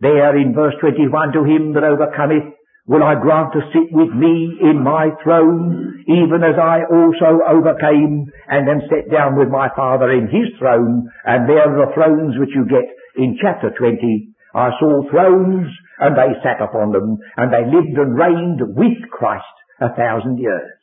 there 0.00 0.36
in 0.36 0.52
verse 0.52 0.74
21, 0.80 1.32
to 1.32 1.42
him 1.48 1.72
that 1.72 1.88
overcometh 1.88 2.52
will 2.86 3.02
I 3.02 3.18
grant 3.18 3.52
to 3.52 3.66
sit 3.74 3.90
with 3.90 4.14
me 4.14 4.58
in 4.62 4.82
my 4.82 5.10
throne, 5.22 6.04
even 6.06 6.46
as 6.46 6.54
I 6.54 6.86
also 6.86 7.42
overcame 7.42 8.30
and 8.46 8.68
am 8.70 8.86
set 8.86 9.10
down 9.10 9.34
with 9.36 9.48
my 9.50 9.68
Father 9.74 10.10
in 10.14 10.30
his 10.30 10.54
throne, 10.58 11.10
and 11.26 11.50
there 11.50 11.66
are 11.66 11.74
the 11.74 11.92
thrones 11.94 12.38
which 12.38 12.54
you 12.54 12.64
get 12.70 12.86
in 13.18 13.38
chapter 13.42 13.74
20. 13.74 14.30
I 14.54 14.70
saw 14.78 15.02
thrones, 15.10 15.66
and 15.98 16.14
they 16.16 16.38
sat 16.46 16.62
upon 16.62 16.92
them, 16.92 17.18
and 17.36 17.52
they 17.52 17.66
lived 17.66 17.98
and 17.98 18.14
reigned 18.16 18.62
with 18.62 19.10
Christ 19.10 19.44
a 19.80 19.90
thousand 19.94 20.38
years. 20.38 20.78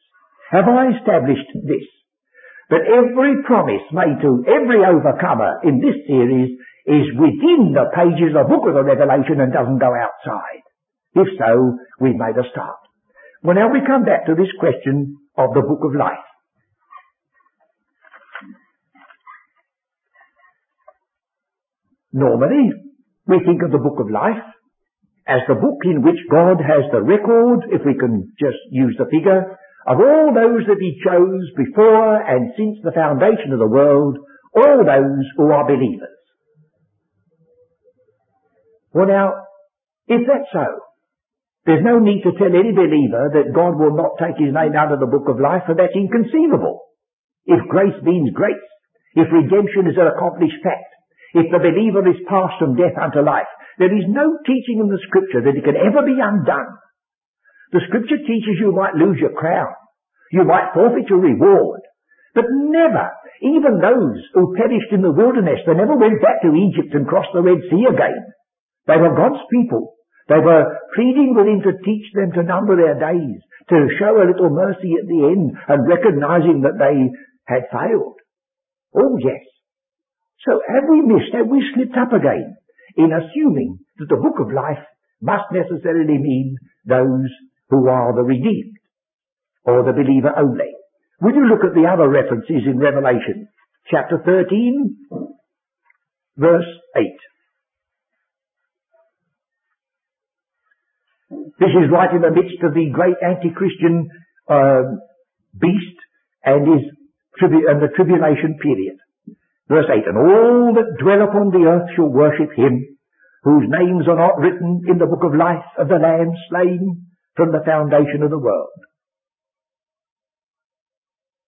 Have 0.52 0.68
I 0.68 1.00
established 1.00 1.50
this? 1.56 1.88
That 2.70 2.84
every 2.84 3.44
promise 3.48 3.86
made 3.92 4.20
to 4.22 4.44
every 4.46 4.84
overcomer 4.84 5.62
in 5.64 5.80
this 5.80 5.96
series 6.06 6.52
is 6.86 7.08
within 7.16 7.72
the 7.72 7.88
pages 7.96 8.36
of 8.36 8.48
the 8.48 8.52
book 8.52 8.68
of 8.68 8.76
the 8.76 8.84
Revelation 8.84 9.40
and 9.40 9.54
doesn't 9.54 9.80
go 9.80 9.94
outside. 9.96 10.64
If 11.16 11.28
so, 11.38 11.78
we've 12.00 12.16
made 12.16 12.38
a 12.38 12.50
start. 12.52 12.78
Well, 13.44 13.56
now 13.56 13.72
we 13.72 13.86
come 13.86 14.04
back 14.04 14.26
to 14.26 14.36
this 14.36 14.52
question 14.60 15.18
of 15.38 15.54
the 15.54 15.62
book 15.62 15.82
of 15.84 15.96
life. 15.96 16.26
Normally, 22.12 22.72
we 23.28 23.40
think 23.46 23.62
of 23.64 23.72
the 23.72 23.80
book 23.80 24.00
of 24.00 24.10
life 24.10 24.44
as 25.28 25.40
the 25.48 25.56
book 25.56 25.80
in 25.86 26.04
which 26.04 26.20
God 26.30 26.60
has 26.60 26.84
the 26.92 27.02
record, 27.02 27.66
if 27.72 27.82
we 27.86 27.96
can 27.98 28.34
just 28.40 28.60
use 28.72 28.96
the 28.98 29.06
figure, 29.06 29.58
of 29.88 29.98
all 30.00 30.32
those 30.34 30.68
that 30.68 30.80
he 30.80 31.00
chose 31.04 31.50
before 31.56 32.22
and 32.22 32.52
since 32.58 32.78
the 32.84 32.92
foundation 32.92 33.52
of 33.52 33.60
the 33.60 33.68
world, 33.68 34.18
all 34.56 34.84
those 34.86 35.26
who 35.38 35.52
are 35.52 35.68
believers. 35.68 36.10
Well 38.94 39.08
now, 39.08 39.34
if 40.08 40.22
that's 40.28 40.50
so, 40.54 40.66
there's 41.64 41.84
no 41.84 42.00
need 42.00 42.24
to 42.28 42.36
tell 42.36 42.52
any 42.52 42.76
believer 42.76 43.32
that 43.40 43.56
God 43.56 43.80
will 43.80 43.96
not 43.96 44.20
take 44.20 44.36
his 44.36 44.52
name 44.52 44.76
out 44.76 44.92
of 44.92 45.00
the 45.00 45.08
book 45.08 45.32
of 45.32 45.40
life, 45.40 45.64
for 45.64 45.76
that's 45.76 45.96
inconceivable. 45.96 46.84
If 47.48 47.72
grace 47.72 47.96
means 48.04 48.36
grace, 48.36 48.68
if 49.16 49.32
redemption 49.32 49.88
is 49.88 49.96
an 49.96 50.12
accomplished 50.12 50.60
fact, 50.60 50.92
if 51.34 51.48
the 51.50 51.64
believer 51.64 52.04
is 52.04 52.20
passed 52.28 52.60
from 52.60 52.76
death 52.76 53.00
unto 53.00 53.24
life, 53.24 53.48
there 53.80 53.96
is 53.96 54.06
no 54.12 54.38
teaching 54.46 54.84
in 54.84 54.92
the 54.92 55.02
scripture 55.08 55.42
that 55.48 55.56
it 55.56 55.64
can 55.64 55.80
ever 55.80 56.04
be 56.04 56.20
undone. 56.20 56.72
The 57.72 57.82
scripture 57.88 58.22
teaches 58.22 58.60
you 58.60 58.76
might 58.76 59.00
lose 59.00 59.18
your 59.18 59.34
crown. 59.34 59.72
You 60.32 60.44
might 60.44 60.76
forfeit 60.76 61.10
your 61.10 61.24
reward. 61.24 61.82
But 62.36 62.46
never, 62.50 63.10
even 63.42 63.82
those 63.82 64.20
who 64.34 64.58
perished 64.58 64.92
in 64.92 65.02
the 65.02 65.14
wilderness, 65.14 65.62
they 65.66 65.74
never 65.74 65.96
went 65.96 66.22
back 66.22 66.42
to 66.44 66.54
Egypt 66.54 66.94
and 66.94 67.08
crossed 67.08 67.34
the 67.34 67.42
Red 67.42 67.62
Sea 67.70 67.86
again. 67.90 68.20
They 68.86 68.98
were 68.98 69.16
God's 69.16 69.42
people. 69.50 69.96
They 70.30 70.40
were 70.40 70.80
pleading 70.96 71.36
with 71.36 71.48
him 71.48 71.62
to 71.64 71.84
teach 71.84 72.08
them 72.14 72.32
to 72.32 72.44
number 72.44 72.76
their 72.76 72.96
days, 72.96 73.40
to 73.70 73.88
show 74.00 74.16
a 74.16 74.30
little 74.30 74.50
mercy 74.50 74.96
at 75.00 75.08
the 75.08 75.22
end, 75.32 75.52
and 75.68 75.88
recognizing 75.88 76.62
that 76.64 76.80
they 76.80 77.12
had 77.46 77.68
failed. 77.72 78.16
Oh 78.96 79.18
yes. 79.20 79.44
So 80.46 80.62
have 80.68 80.84
we 80.90 81.02
missed, 81.02 81.34
have 81.34 81.48
we 81.48 81.64
slipped 81.76 81.98
up 81.98 82.14
again 82.14 82.56
in 82.96 83.12
assuming 83.12 83.80
that 83.98 84.08
the 84.10 84.22
book 84.22 84.40
of 84.40 84.54
life 84.54 84.84
must 85.22 85.52
necessarily 85.52 86.18
mean 86.18 86.58
those 86.86 87.32
who 87.70 87.88
are 87.88 88.14
the 88.16 88.24
redeemed, 88.24 88.78
or 89.64 89.84
the 89.84 89.94
believer 89.94 90.32
only? 90.38 90.72
Will 91.22 91.34
you 91.34 91.48
look 91.48 91.64
at 91.64 91.74
the 91.74 91.88
other 91.88 92.10
references 92.10 92.68
in 92.68 92.78
Revelation, 92.78 93.48
chapter 93.90 94.22
13, 94.26 94.98
verse 96.38 96.66
8. 96.96 97.04
This 101.64 101.80
is 101.80 101.92
right 101.96 102.12
in 102.12 102.20
the 102.20 102.36
midst 102.36 102.60
of 102.60 102.74
the 102.74 102.92
great 102.92 103.16
anti-Christian 103.24 104.10
uh, 104.52 105.00
beast 105.56 106.00
and 106.44 106.68
his 106.68 106.84
tribu- 107.40 107.72
and 107.72 107.80
the 107.80 107.88
tribulation 107.96 108.60
period. 108.60 109.00
Verse 109.70 109.88
8, 109.88 110.04
And 110.04 110.18
all 110.18 110.76
that 110.76 111.00
dwell 111.00 111.24
upon 111.24 111.56
the 111.56 111.64
earth 111.64 111.88
shall 111.96 112.12
worship 112.12 112.52
him, 112.52 112.84
whose 113.44 113.64
names 113.80 114.10
are 114.10 114.20
not 114.20 114.44
written 114.44 114.82
in 114.92 114.98
the 114.98 115.06
book 115.06 115.24
of 115.24 115.40
life 115.40 115.64
of 115.80 115.88
the 115.88 116.04
Lamb 116.04 116.36
slain 116.50 117.08
from 117.38 117.54
the 117.54 117.64
foundation 117.64 118.24
of 118.24 118.30
the 118.30 118.44
world. 118.44 118.80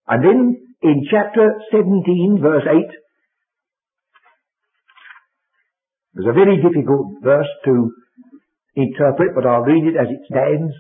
And 0.08 0.24
then 0.24 0.40
in 0.82 1.08
chapter 1.12 1.60
17, 1.74 2.40
verse 2.42 2.64
8, 2.64 2.88
there's 6.14 6.32
a 6.32 6.40
very 6.40 6.64
difficult 6.64 7.20
verse 7.22 7.52
to 7.66 7.92
interpret, 8.76 9.34
but 9.36 9.46
I'll 9.48 9.64
read 9.64 9.88
it 9.88 9.96
as 9.96 10.08
it 10.12 10.24
stands. 10.28 10.74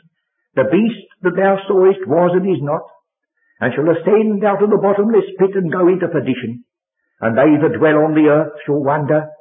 The 0.55 0.67
beast 0.71 1.08
that 1.23 1.36
thou 1.36 1.60
sawest 1.67 2.03
was 2.08 2.31
and 2.36 2.47
is 2.47 2.62
not, 2.62 2.84
and 3.60 3.73
shall 3.73 3.88
ascend 3.91 4.43
out 4.43 4.63
of 4.63 4.69
the 4.69 4.79
bottomless 4.79 5.27
pit 5.39 5.55
and 5.55 5.71
go 5.71 5.88
into 5.88 6.08
perdition. 6.08 6.63
And 7.19 7.36
they 7.36 7.55
that 7.63 7.79
dwell 7.79 8.03
on 8.03 8.13
the 8.13 8.27
earth 8.27 8.53
shall 8.65 8.84
wonder, 8.84 9.31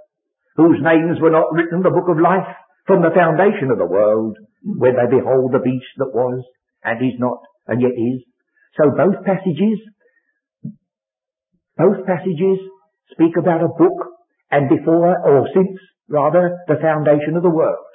whose 0.57 0.79
names 0.83 1.19
were 1.21 1.35
not 1.35 1.53
written 1.53 1.83
in 1.83 1.87
the 1.87 1.91
book 1.91 2.09
of 2.09 2.23
life 2.23 2.47
from 2.87 3.03
the 3.03 3.15
foundation 3.15 3.71
of 3.71 3.79
the 3.79 3.91
world, 3.91 4.39
when 4.63 4.95
they 4.95 5.11
behold 5.11 5.53
the 5.53 5.63
beast 5.63 5.91
that 5.99 6.15
was, 6.15 6.43
and 6.85 7.03
is 7.03 7.19
not, 7.19 7.43
and 7.67 7.81
yet 7.81 7.93
is. 7.93 8.23
So 8.79 8.91
both 8.91 9.25
passages, 9.25 9.79
both 11.77 12.07
passages 12.07 12.59
speak 13.11 13.37
about 13.37 13.63
a 13.63 13.69
book 13.69 13.99
and 14.51 14.69
before, 14.69 15.19
or 15.27 15.49
since, 15.55 15.79
rather, 16.09 16.59
the 16.69 16.79
foundation 16.81 17.37
of 17.37 17.43
the 17.43 17.51
world. 17.51 17.87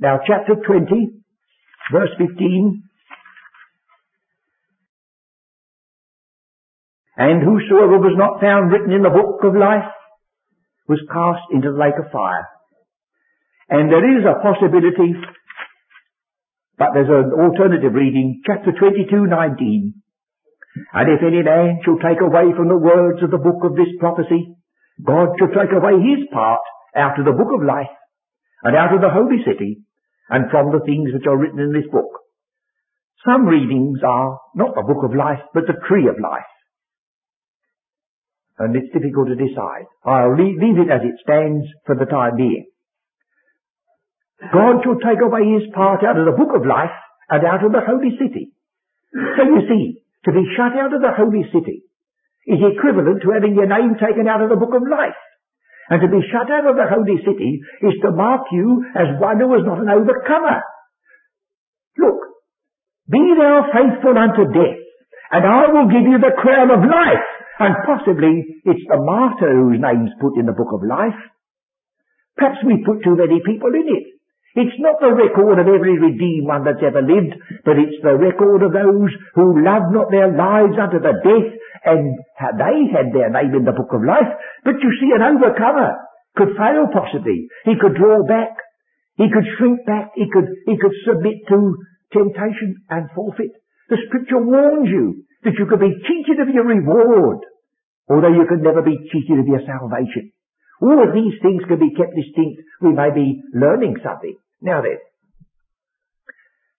Now 0.00 0.20
chapter 0.26 0.54
20, 0.54 1.10
verse 1.92 2.10
15, 2.18 2.82
And 7.18 7.42
whosoever 7.42 7.98
was 7.98 8.14
not 8.14 8.38
found 8.40 8.70
written 8.70 8.94
in 8.94 9.02
the 9.02 9.10
book 9.10 9.42
of 9.42 9.58
life 9.58 9.90
was 10.86 11.02
cast 11.10 11.50
into 11.50 11.74
the 11.74 11.78
lake 11.78 11.98
of 11.98 12.14
fire. 12.14 12.46
And 13.68 13.90
there 13.90 14.06
is 14.06 14.22
a 14.22 14.38
possibility, 14.38 15.18
but 16.78 16.94
there's 16.94 17.10
an 17.10 17.34
alternative 17.34 17.92
reading, 17.92 18.40
chapter 18.46 18.70
22, 18.70 19.26
19. 19.26 19.98
And 20.94 21.06
if 21.10 21.26
any 21.26 21.42
man 21.42 21.82
shall 21.82 21.98
take 21.98 22.22
away 22.22 22.54
from 22.54 22.70
the 22.70 22.78
words 22.78 23.18
of 23.26 23.34
the 23.34 23.42
book 23.42 23.66
of 23.66 23.74
this 23.74 23.90
prophecy, 23.98 24.54
God 25.02 25.34
shall 25.42 25.50
take 25.50 25.74
away 25.74 25.98
his 25.98 26.30
part 26.30 26.62
out 26.94 27.18
of 27.18 27.26
the 27.26 27.34
book 27.34 27.50
of 27.50 27.66
life, 27.66 27.90
and 28.62 28.78
out 28.78 28.94
of 28.94 29.02
the 29.02 29.10
holy 29.10 29.42
city, 29.42 29.82
and 30.28 30.50
from 30.50 30.72
the 30.72 30.84
things 30.84 31.10
which 31.12 31.26
are 31.26 31.36
written 31.36 31.60
in 31.60 31.72
this 31.72 31.90
book. 31.90 32.10
Some 33.26 33.46
readings 33.46 33.98
are 34.06 34.38
not 34.54 34.74
the 34.74 34.86
book 34.86 35.04
of 35.04 35.16
life, 35.16 35.40
but 35.52 35.66
the 35.66 35.80
tree 35.88 36.08
of 36.08 36.20
life 36.22 36.48
and 38.58 38.74
it's 38.74 38.92
difficult 38.92 39.30
to 39.30 39.38
decide. 39.38 39.86
I'll 40.04 40.34
leave, 40.34 40.58
leave 40.58 40.82
it 40.82 40.90
as 40.90 41.02
it 41.06 41.14
stands 41.22 41.64
for 41.86 41.94
the 41.94 42.10
time 42.10 42.36
being. 42.36 42.66
God 44.52 44.82
shall 44.82 44.98
take 44.98 45.22
away 45.22 45.46
his 45.46 45.70
part 45.74 46.02
out 46.02 46.18
of 46.18 46.26
the 46.26 46.38
book 46.38 46.54
of 46.54 46.66
life 46.66 46.94
and 47.30 47.42
out 47.46 47.64
of 47.64 47.72
the 47.72 47.82
holy 47.82 48.14
city. 48.18 48.54
So 49.14 49.42
you 49.42 49.62
see, 49.66 50.02
to 50.26 50.30
be 50.34 50.42
shut 50.58 50.74
out 50.74 50.94
of 50.94 51.02
the 51.02 51.14
holy 51.14 51.46
city 51.54 51.86
is 52.46 52.58
equivalent 52.62 53.22
to 53.22 53.34
having 53.34 53.54
your 53.54 53.66
name 53.66 53.94
taken 53.98 54.26
out 54.26 54.42
of 54.42 54.50
the 54.50 54.58
book 54.58 54.74
of 54.74 54.82
life. 54.86 55.18
And 55.88 56.00
to 56.04 56.08
be 56.08 56.20
shut 56.28 56.52
out 56.52 56.68
of 56.68 56.76
the 56.76 56.88
holy 56.88 57.16
city 57.24 57.60
is 57.80 57.96
to 58.04 58.12
mark 58.12 58.44
you 58.52 58.84
as 58.92 59.16
one 59.20 59.40
who 59.40 59.54
is 59.56 59.64
not 59.64 59.80
an 59.80 59.88
overcomer. 59.88 60.60
Look, 61.96 62.20
be 63.08 63.24
thou 63.36 63.64
faithful 63.72 64.12
unto 64.12 64.52
death, 64.52 64.80
and 65.32 65.42
I 65.48 65.72
will 65.72 65.88
give 65.88 66.04
you 66.04 66.20
the 66.20 66.36
crown 66.36 66.70
of 66.70 66.84
life. 66.84 67.28
And 67.58 67.74
possibly 67.82 68.62
it's 68.64 68.86
the 68.86 69.02
martyr 69.02 69.50
whose 69.50 69.80
name's 69.80 70.14
put 70.20 70.38
in 70.38 70.46
the 70.46 70.54
book 70.54 70.70
of 70.70 70.86
life. 70.86 71.18
Perhaps 72.36 72.62
we 72.62 72.84
put 72.86 73.02
too 73.02 73.16
many 73.18 73.42
people 73.42 73.74
in 73.74 73.88
it. 73.88 74.06
It's 74.54 74.78
not 74.78 75.00
the 75.00 75.10
record 75.10 75.58
of 75.58 75.66
every 75.66 75.98
redeemed 75.98 76.46
one 76.46 76.64
that's 76.64 76.82
ever 76.82 77.02
lived, 77.02 77.34
but 77.64 77.78
it's 77.78 77.98
the 78.02 78.14
record 78.14 78.62
of 78.62 78.72
those 78.72 79.10
who 79.34 79.62
loved 79.62 79.90
not 79.90 80.10
their 80.10 80.30
lives 80.30 80.78
unto 80.78 81.02
the 81.02 81.18
death, 81.18 81.50
and 81.84 82.18
they 82.38 82.76
had 82.90 83.12
their 83.12 83.30
name 83.30 83.54
in 83.54 83.64
the 83.64 83.76
book 83.76 83.92
of 83.92 84.02
life. 84.02 84.30
But 84.64 84.80
you 84.82 84.90
see, 85.00 85.10
an 85.14 85.22
overcomer 85.22 85.98
could 86.36 86.54
fail 86.54 86.86
possibly. 86.92 87.48
He 87.64 87.74
could 87.80 87.94
draw 87.98 88.22
back. 88.26 88.54
He 89.16 89.26
could 89.30 89.46
shrink 89.58 89.84
back. 89.86 90.14
He 90.14 90.30
could, 90.30 90.46
he 90.66 90.78
could 90.78 90.94
submit 91.06 91.42
to 91.50 91.76
temptation 92.12 92.82
and 92.88 93.10
forfeit. 93.14 93.52
The 93.88 93.98
scripture 94.06 94.38
warns 94.38 94.88
you 94.88 95.24
that 95.44 95.56
you 95.58 95.66
could 95.66 95.80
be 95.80 95.98
cheated 96.06 96.40
of 96.40 96.54
your 96.54 96.66
reward, 96.66 97.40
although 98.08 98.34
you 98.34 98.46
could 98.48 98.62
never 98.62 98.82
be 98.82 98.98
cheated 99.10 99.40
of 99.40 99.46
your 99.46 99.62
salvation. 99.64 100.32
All 100.80 101.02
of 101.02 101.14
these 101.14 101.34
things 101.42 101.62
can 101.66 101.78
be 101.78 101.94
kept 101.94 102.14
distinct. 102.14 102.62
We 102.80 102.92
may 102.92 103.10
be 103.10 103.42
learning 103.54 103.96
something. 104.04 104.36
Now 104.62 104.82
then, 104.82 104.98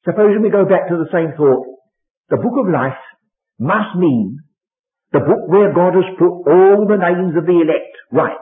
supposing 0.06 0.42
we 0.42 0.50
go 0.50 0.66
back 0.66 0.88
to 0.88 0.96
the 0.96 1.12
same 1.12 1.36
thought, 1.36 1.66
the 2.30 2.38
book 2.38 2.56
of 2.60 2.72
life 2.72 3.00
must 3.60 3.98
mean 3.98 4.40
the 5.12 5.26
book 5.26 5.50
where 5.50 5.74
God 5.74 5.98
has 5.98 6.10
put 6.18 6.46
all 6.46 6.86
the 6.86 7.02
names 7.02 7.34
of 7.34 7.46
the 7.46 7.60
elect. 7.62 7.94
Right. 8.12 8.38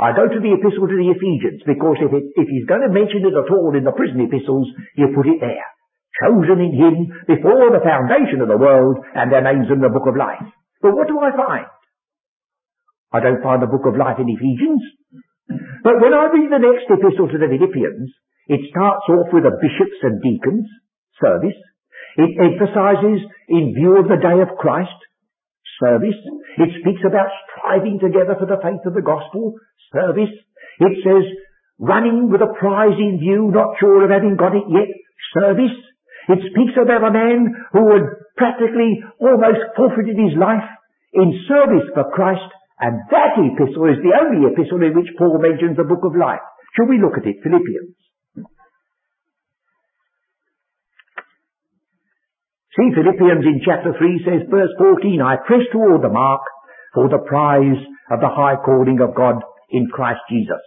I 0.00 0.12
go 0.12 0.28
to 0.28 0.40
the 0.40 0.56
epistle 0.56 0.88
to 0.88 0.98
the 0.98 1.12
Ephesians 1.12 1.62
because 1.64 2.00
if, 2.00 2.12
it, 2.12 2.24
if 2.36 2.46
he's 2.48 2.68
going 2.68 2.82
to 2.84 2.92
mention 2.92 3.24
it 3.24 3.36
at 3.36 3.52
all 3.52 3.72
in 3.76 3.84
the 3.84 3.96
prison 3.96 4.20
epistles, 4.20 4.68
you 4.96 5.12
put 5.14 5.28
it 5.28 5.40
there 5.40 5.68
chosen 6.20 6.60
in 6.60 6.72
him 6.76 6.96
before 7.24 7.72
the 7.72 7.80
foundation 7.80 8.44
of 8.44 8.48
the 8.48 8.60
world 8.60 9.00
and 9.14 9.32
their 9.32 9.44
names 9.44 9.72
in 9.72 9.80
the 9.80 9.88
book 9.88 10.04
of 10.04 10.16
life. 10.16 10.44
But 10.84 10.92
what 10.92 11.08
do 11.08 11.16
I 11.16 11.32
find? 11.32 11.66
I 13.12 13.20
don't 13.20 13.42
find 13.42 13.62
the 13.62 13.70
book 13.70 13.84
of 13.88 13.96
life 13.96 14.20
in 14.20 14.28
Ephesians. 14.28 14.82
But 15.84 16.00
when 16.00 16.12
I 16.12 16.32
read 16.32 16.48
the 16.52 16.64
next 16.64 16.88
epistle 16.88 17.28
to 17.28 17.38
the 17.38 17.48
Philippians, 17.48 18.08
it 18.48 18.60
starts 18.72 19.04
off 19.08 19.32
with 19.32 19.44
the 19.44 19.56
bishops 19.56 20.00
and 20.02 20.20
deacons 20.20 20.68
service. 21.20 21.56
It 22.16 22.36
emphasizes 22.40 23.24
in 23.48 23.76
view 23.76 23.96
of 23.96 24.08
the 24.08 24.20
day 24.20 24.40
of 24.40 24.56
Christ 24.58 24.96
service. 25.80 26.18
It 26.58 26.70
speaks 26.80 27.00
about 27.06 27.32
striving 27.48 28.00
together 28.00 28.36
for 28.36 28.46
the 28.46 28.60
faith 28.60 28.82
of 28.84 28.94
the 28.94 29.04
gospel 29.04 29.54
service. 29.92 30.32
It 30.80 30.94
says 31.04 31.24
running 31.78 32.30
with 32.30 32.42
a 32.42 32.52
prize 32.58 32.96
in 32.98 33.18
view, 33.18 33.50
not 33.52 33.76
sure 33.80 34.04
of 34.04 34.10
having 34.10 34.36
got 34.36 34.56
it 34.56 34.66
yet 34.68 34.90
service. 35.34 35.76
It 36.28 36.40
speaks 36.52 36.76
about 36.78 37.02
a 37.02 37.12
man 37.12 37.50
who 37.72 37.82
had 37.92 38.06
practically 38.36 39.02
almost 39.20 39.74
forfeited 39.76 40.16
his 40.16 40.38
life 40.38 40.66
in 41.12 41.44
service 41.48 41.86
for 41.94 42.10
Christ, 42.14 42.46
and 42.80 42.98
that 43.10 43.36
epistle 43.36 43.90
is 43.90 44.00
the 44.00 44.16
only 44.16 44.48
epistle 44.48 44.82
in 44.82 44.94
which 44.96 45.12
Paul 45.18 45.38
mentions 45.38 45.76
the 45.76 45.84
book 45.84 46.04
of 46.04 46.16
life. 46.16 46.42
Shall 46.74 46.88
we 46.88 47.02
look 47.02 47.18
at 47.18 47.26
it? 47.26 47.42
Philippians. 47.42 48.01
See, 52.72 52.88
Philippians 52.96 53.44
in 53.44 53.60
chapter 53.64 53.92
3 53.92 54.24
says, 54.24 54.48
verse 54.48 54.72
14, 54.78 55.20
I 55.20 55.36
press 55.44 55.60
toward 55.72 56.00
the 56.00 56.08
mark 56.08 56.40
for 56.94 57.08
the 57.08 57.20
prize 57.20 57.76
of 58.10 58.20
the 58.20 58.32
high 58.32 58.56
calling 58.64 59.00
of 59.00 59.14
God 59.14 59.44
in 59.68 59.88
Christ 59.92 60.20
Jesus. 60.30 60.60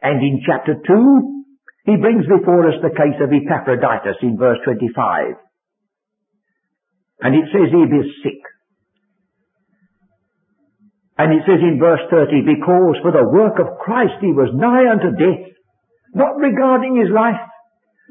And 0.00 0.24
in 0.24 0.40
chapter 0.46 0.80
2, 0.80 1.44
he 1.84 1.96
brings 2.00 2.24
before 2.24 2.68
us 2.68 2.80
the 2.80 2.96
case 2.96 3.20
of 3.20 3.32
Epaphroditus 3.32 4.16
in 4.22 4.38
verse 4.38 4.58
25. 4.64 5.36
And 7.20 7.34
it 7.36 7.52
says 7.52 7.68
he 7.68 7.84
was 7.84 8.08
sick. 8.24 8.40
And 11.20 11.36
it 11.36 11.44
says 11.44 11.60
in 11.60 11.76
verse 11.76 12.00
30, 12.08 12.48
because 12.48 12.96
for 13.04 13.12
the 13.12 13.28
work 13.28 13.60
of 13.60 13.76
Christ 13.84 14.24
he 14.24 14.32
was 14.32 14.56
nigh 14.56 14.88
unto 14.88 15.12
death, 15.20 15.52
not 16.14 16.40
regarding 16.40 16.96
his 16.96 17.12
life, 17.12 17.44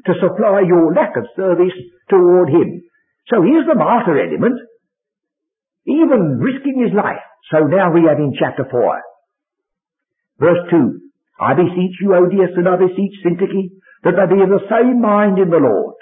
to 0.06 0.14
supply 0.22 0.62
your 0.62 0.94
lack 0.94 1.16
of 1.18 1.26
service 1.34 1.74
toward 2.08 2.50
him. 2.50 2.82
So 3.30 3.42
here's 3.42 3.66
the 3.66 3.78
martyr 3.78 4.18
element, 4.18 4.58
even 5.86 6.42
risking 6.42 6.82
his 6.82 6.92
life. 6.92 7.22
So 7.50 7.66
now 7.66 7.94
we 7.94 8.10
have 8.10 8.18
in 8.18 8.34
chapter 8.38 8.66
4. 8.68 9.02
Verse 10.38 10.62
2. 10.70 10.98
I 11.40 11.54
beseech 11.54 11.96
you, 12.02 12.10
Euodias, 12.10 12.58
and 12.58 12.68
I 12.68 12.76
beseech 12.76 13.16
Syntyche, 13.24 13.70
that 14.04 14.18
they 14.18 14.34
be 14.34 14.42
of 14.42 14.50
the 14.50 14.68
same 14.68 15.00
mind 15.00 15.38
in 15.38 15.48
the 15.48 15.62
Lord. 15.62 15.94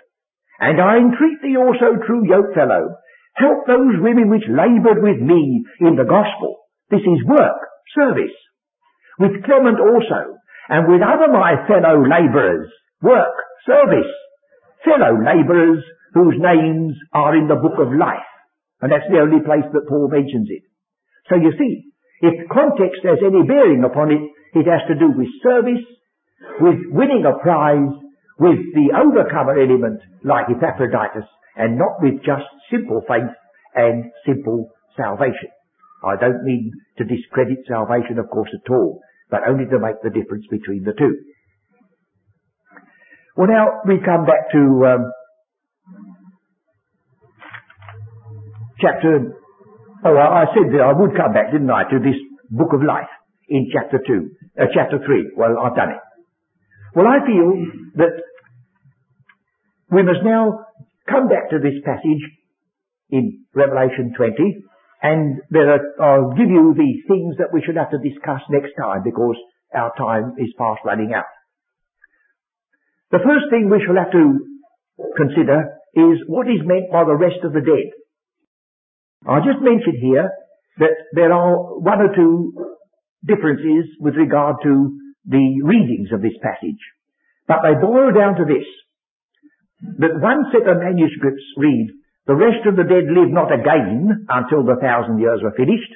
And 0.58 0.80
I 0.80 0.98
entreat 0.98 1.38
thee 1.42 1.56
also, 1.56 2.00
true 2.02 2.26
yokefellow, 2.26 2.96
help 3.36 3.66
those 3.66 4.02
women 4.02 4.30
which 4.30 4.50
laboured 4.50 5.02
with 5.02 5.22
me 5.22 5.62
in 5.80 5.94
the 5.94 6.08
gospel. 6.08 6.58
This 6.90 7.06
is 7.06 7.28
work, 7.28 7.60
service. 7.94 8.34
With 9.18 9.44
Clement 9.44 9.78
also, 9.78 10.38
and 10.68 10.90
with 10.90 11.02
other 11.02 11.30
my 11.30 11.54
fellow 11.66 12.02
labourers, 12.02 12.70
work, 13.02 13.34
service, 13.66 14.10
fellow 14.84 15.14
labourers 15.14 15.84
whose 16.14 16.36
names 16.38 16.94
are 17.12 17.36
in 17.36 17.48
the 17.48 17.60
book 17.60 17.78
of 17.78 17.92
life. 17.92 18.28
And 18.80 18.92
that's 18.92 19.08
the 19.10 19.20
only 19.20 19.42
place 19.44 19.66
that 19.72 19.88
Paul 19.88 20.08
mentions 20.08 20.48
it. 20.50 20.62
So 21.28 21.36
you 21.36 21.52
see, 21.58 21.92
if 22.20 22.48
context 22.48 23.02
has 23.04 23.18
any 23.22 23.42
bearing 23.46 23.84
upon 23.84 24.10
it, 24.10 24.22
it 24.54 24.66
has 24.66 24.82
to 24.88 24.96
do 24.98 25.12
with 25.12 25.28
service, 25.42 25.84
with 26.60 26.78
winning 26.90 27.24
a 27.26 27.38
prize, 27.42 27.92
with 28.38 28.58
the 28.74 28.94
overcomer 28.94 29.58
element 29.58 30.00
like 30.24 30.46
Epaphroditus, 30.48 31.26
and 31.56 31.76
not 31.76 32.00
with 32.00 32.22
just 32.22 32.46
simple 32.70 33.02
faith 33.06 33.34
and 33.74 34.10
simple 34.24 34.70
salvation. 34.96 35.50
I 36.04 36.14
don't 36.16 36.44
mean 36.44 36.70
to 36.98 37.04
discredit 37.04 37.58
salvation, 37.66 38.18
of 38.18 38.30
course, 38.30 38.50
at 38.54 38.70
all, 38.70 39.00
but 39.30 39.40
only 39.46 39.66
to 39.66 39.78
make 39.78 40.00
the 40.02 40.10
difference 40.10 40.46
between 40.50 40.84
the 40.84 40.94
two. 40.96 41.18
Well, 43.36 43.48
now 43.48 43.82
we 43.86 43.98
come 44.04 44.24
back 44.26 44.50
to 44.52 44.62
um, 44.86 45.12
chapter. 48.80 49.34
Oh, 50.04 50.16
I 50.16 50.46
said 50.54 50.72
that 50.72 50.82
I 50.82 50.92
would 50.94 51.16
come 51.16 51.32
back, 51.32 51.50
didn't 51.50 51.70
I, 51.70 51.82
to 51.90 51.98
this 51.98 52.18
book 52.50 52.72
of 52.72 52.82
life 52.82 53.10
in 53.48 53.68
chapter 53.72 53.98
2, 53.98 54.30
uh, 54.60 54.66
chapter 54.72 54.98
3. 55.04 55.32
Well, 55.36 55.58
I've 55.58 55.74
done 55.74 55.90
it. 55.90 56.02
Well, 56.94 57.06
I 57.06 57.18
feel 57.26 57.50
that 57.96 58.14
we 59.90 60.02
must 60.02 60.22
now 60.24 60.64
come 61.10 61.28
back 61.28 61.50
to 61.50 61.58
this 61.58 61.80
passage 61.84 62.22
in 63.10 63.44
Revelation 63.54 64.12
20, 64.16 64.34
and 65.02 65.40
there 65.50 65.72
are, 65.72 65.82
I'll 66.00 66.34
give 66.36 66.48
you 66.48 66.74
the 66.76 66.92
things 67.08 67.36
that 67.38 67.52
we 67.52 67.62
should 67.64 67.76
have 67.76 67.90
to 67.90 67.98
discuss 67.98 68.40
next 68.50 68.72
time, 68.78 69.02
because 69.02 69.36
our 69.74 69.92
time 69.96 70.34
is 70.38 70.52
fast 70.56 70.80
running 70.84 71.12
out. 71.14 71.28
The 73.10 73.24
first 73.24 73.48
thing 73.50 73.70
we 73.70 73.82
shall 73.84 73.96
have 73.96 74.12
to 74.12 74.38
consider 75.16 75.74
is 75.94 76.20
what 76.28 76.46
is 76.46 76.60
meant 76.64 76.92
by 76.92 77.04
the 77.04 77.16
rest 77.16 77.40
of 77.42 77.52
the 77.52 77.64
dead. 77.64 77.88
I 79.26 79.40
just 79.40 79.60
mentioned 79.60 79.98
here 80.00 80.30
that 80.78 80.94
there 81.12 81.32
are 81.32 81.78
one 81.80 82.00
or 82.00 82.14
two 82.14 82.54
differences 83.26 83.90
with 83.98 84.14
regard 84.14 84.56
to 84.62 84.98
the 85.26 85.60
readings 85.64 86.10
of 86.12 86.22
this 86.22 86.36
passage. 86.42 86.78
But 87.46 87.60
they 87.64 87.74
boil 87.80 88.12
down 88.12 88.36
to 88.36 88.44
this, 88.44 88.66
that 89.98 90.20
one 90.20 90.46
set 90.52 90.68
of 90.68 90.78
manuscripts 90.78 91.42
read, 91.56 91.90
the 92.26 92.36
rest 92.36 92.62
of 92.68 92.76
the 92.76 92.84
dead 92.84 93.08
live 93.08 93.32
not 93.32 93.50
again 93.50 94.26
until 94.28 94.62
the 94.62 94.76
thousand 94.80 95.18
years 95.18 95.40
are 95.42 95.56
finished, 95.56 95.92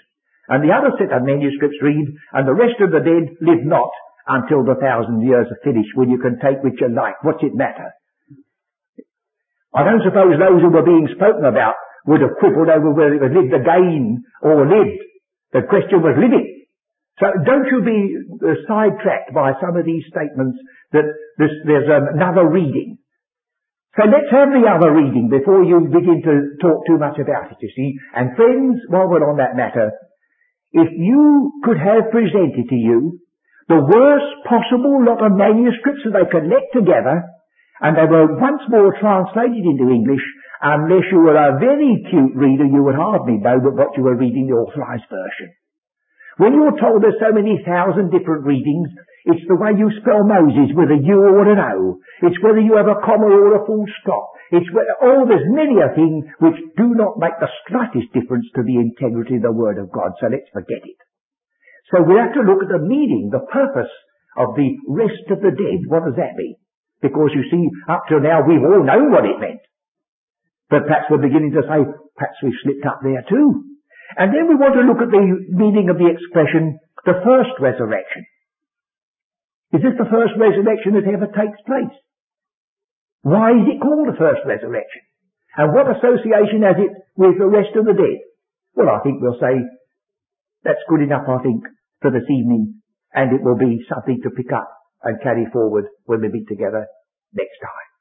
and 0.48 0.64
the 0.64 0.74
other 0.74 0.90
set 0.98 1.12
of 1.12 1.22
manuscripts 1.22 1.78
read, 1.82 2.08
and 2.32 2.48
the 2.48 2.56
rest 2.56 2.80
of 2.80 2.90
the 2.90 3.04
dead 3.04 3.36
live 3.40 3.62
not 3.62 3.92
until 4.26 4.64
the 4.64 4.80
thousand 4.80 5.22
years 5.22 5.46
are 5.46 5.62
finished, 5.62 5.94
when 5.94 6.10
you 6.10 6.18
can 6.18 6.40
take 6.40 6.62
which 6.64 6.80
you 6.80 6.88
like. 6.88 7.22
What's 7.22 7.42
it 7.42 7.54
matter? 7.54 7.92
I 9.74 9.84
don't 9.84 10.02
suppose 10.04 10.36
those 10.36 10.60
who 10.60 10.70
were 10.72 10.84
being 10.84 11.08
spoken 11.14 11.44
about 11.44 11.76
would 12.06 12.20
have 12.20 12.38
quibbled 12.38 12.68
over 12.68 12.90
whether 12.90 13.14
it 13.14 13.22
was 13.22 13.34
lived 13.34 13.54
again 13.54 14.24
or 14.42 14.66
lived. 14.66 15.02
The 15.52 15.62
question 15.68 16.02
was 16.02 16.18
living. 16.18 16.66
So 17.20 17.28
don't 17.44 17.68
you 17.70 17.84
be 17.84 18.00
uh, 18.40 18.56
sidetracked 18.66 19.34
by 19.34 19.52
some 19.60 19.76
of 19.76 19.84
these 19.84 20.02
statements 20.08 20.58
that 20.92 21.06
there's, 21.38 21.56
there's 21.66 21.90
another 21.90 22.48
reading. 22.48 22.98
So 23.94 24.08
let's 24.08 24.32
have 24.32 24.48
the 24.48 24.64
other 24.64 24.90
reading 24.90 25.28
before 25.28 25.62
you 25.62 25.84
begin 25.92 26.24
to 26.24 26.56
talk 26.64 26.86
too 26.88 26.96
much 26.96 27.20
about 27.20 27.52
it, 27.52 27.60
you 27.60 27.68
see. 27.76 27.92
And 28.16 28.34
friends, 28.34 28.80
while 28.88 29.06
we're 29.06 29.28
on 29.28 29.36
that 29.36 29.54
matter, 29.54 29.92
if 30.72 30.88
you 30.96 31.60
could 31.62 31.76
have 31.76 32.10
presented 32.10 32.72
to 32.72 32.74
you 32.74 33.20
the 33.68 33.76
worst 33.76 34.32
possible 34.48 35.04
lot 35.04 35.20
of 35.20 35.36
manuscripts 35.36 36.02
that 36.08 36.16
they 36.16 36.26
collect 36.26 36.72
together, 36.72 37.22
and 37.84 37.96
they 37.96 38.08
were 38.08 38.40
once 38.40 38.62
more 38.72 38.96
translated 38.98 39.64
into 39.68 39.92
English, 39.92 40.24
unless 40.62 41.10
you 41.10 41.18
were 41.18 41.36
a 41.36 41.58
very 41.58 42.06
cute 42.08 42.34
reader, 42.38 42.64
you 42.64 42.82
would 42.86 42.94
hardly 42.94 43.42
know 43.42 43.58
but 43.58 43.74
what 43.74 43.96
you 43.98 44.06
were 44.06 44.16
reading 44.16 44.46
the 44.46 44.54
authorized 44.54 45.10
version. 45.10 45.50
When 46.38 46.54
you're 46.54 46.78
told 46.80 47.02
there's 47.02 47.20
so 47.20 47.34
many 47.34 47.60
thousand 47.66 48.14
different 48.14 48.46
readings, 48.46 48.88
it's 49.28 49.44
the 49.46 49.58
way 49.58 49.76
you 49.76 49.92
spell 50.00 50.24
Moses 50.24 50.72
with 50.74 50.90
a 50.90 50.98
U 50.98 51.18
or 51.18 51.46
an 51.50 51.60
O. 51.60 52.00
It's 52.24 52.40
whether 52.42 52.62
you 52.62 52.78
have 52.80 52.88
a 52.88 53.02
comma 53.04 53.28
or 53.28 53.60
a 53.60 53.66
full 53.66 53.84
stop. 54.00 54.32
It's 54.50 54.66
whether, 54.72 54.96
oh, 55.02 55.28
there's 55.28 55.46
many 55.52 55.78
a 55.78 55.94
thing 55.94 56.24
which 56.40 56.58
do 56.76 56.94
not 56.96 57.20
make 57.20 57.36
the 57.38 57.52
slightest 57.68 58.10
difference 58.16 58.46
to 58.56 58.62
the 58.62 58.80
integrity 58.80 59.36
of 59.36 59.46
the 59.46 59.52
Word 59.52 59.78
of 59.78 59.92
God, 59.92 60.16
so 60.18 60.26
let's 60.26 60.48
forget 60.52 60.82
it. 60.82 60.98
So 61.92 62.02
we 62.02 62.16
have 62.16 62.32
to 62.34 62.46
look 62.46 62.64
at 62.64 62.72
the 62.72 62.82
meaning, 62.82 63.28
the 63.30 63.44
purpose 63.46 63.92
of 64.36 64.56
the 64.56 64.72
rest 64.88 65.28
of 65.28 65.44
the 65.44 65.52
dead. 65.52 65.84
What 65.86 66.08
does 66.08 66.16
that 66.16 66.36
mean? 66.40 66.56
Because 67.02 67.30
you 67.34 67.44
see, 67.50 67.64
up 67.88 68.08
till 68.08 68.20
now 68.20 68.40
we've 68.46 68.64
all 68.64 68.82
known 68.82 69.12
what 69.12 69.28
it 69.28 69.38
meant. 69.38 69.60
But 70.72 70.88
perhaps 70.88 71.12
we're 71.12 71.20
beginning 71.20 71.52
to 71.52 71.68
say, 71.68 71.84
perhaps 72.16 72.40
we've 72.40 72.56
slipped 72.64 72.88
up 72.88 73.04
there 73.04 73.20
too. 73.28 73.76
And 74.16 74.32
then 74.32 74.48
we 74.48 74.56
want 74.56 74.72
to 74.72 74.88
look 74.88 75.04
at 75.04 75.12
the 75.12 75.20
meaning 75.52 75.92
of 75.92 76.00
the 76.00 76.08
expression, 76.08 76.80
the 77.04 77.20
first 77.20 77.52
resurrection. 77.60 78.24
Is 79.76 79.84
this 79.84 80.00
the 80.00 80.08
first 80.08 80.32
resurrection 80.40 80.96
that 80.96 81.04
ever 81.04 81.28
takes 81.28 81.60
place? 81.68 81.92
Why 83.20 83.52
is 83.52 83.68
it 83.68 83.84
called 83.84 84.08
the 84.08 84.16
first 84.16 84.48
resurrection? 84.48 85.04
And 85.60 85.76
what 85.76 85.92
association 85.92 86.64
has 86.64 86.80
it 86.80 86.92
with 87.20 87.36
the 87.36 87.52
rest 87.52 87.76
of 87.76 87.84
the 87.84 87.92
dead? 87.92 88.20
Well, 88.72 88.88
I 88.88 89.04
think 89.04 89.20
we'll 89.20 89.36
say 89.36 89.60
that's 90.64 90.88
good 90.88 91.04
enough, 91.04 91.28
I 91.28 91.44
think, 91.44 91.68
for 92.00 92.08
this 92.08 92.24
evening, 92.32 92.80
and 93.12 93.28
it 93.36 93.44
will 93.44 93.60
be 93.60 93.84
something 93.92 94.24
to 94.24 94.32
pick 94.32 94.48
up 94.56 94.72
and 95.04 95.20
carry 95.20 95.44
forward 95.52 95.84
when 96.08 96.24
we 96.24 96.32
meet 96.32 96.48
together 96.48 96.88
next 97.36 97.60
time. 97.60 97.91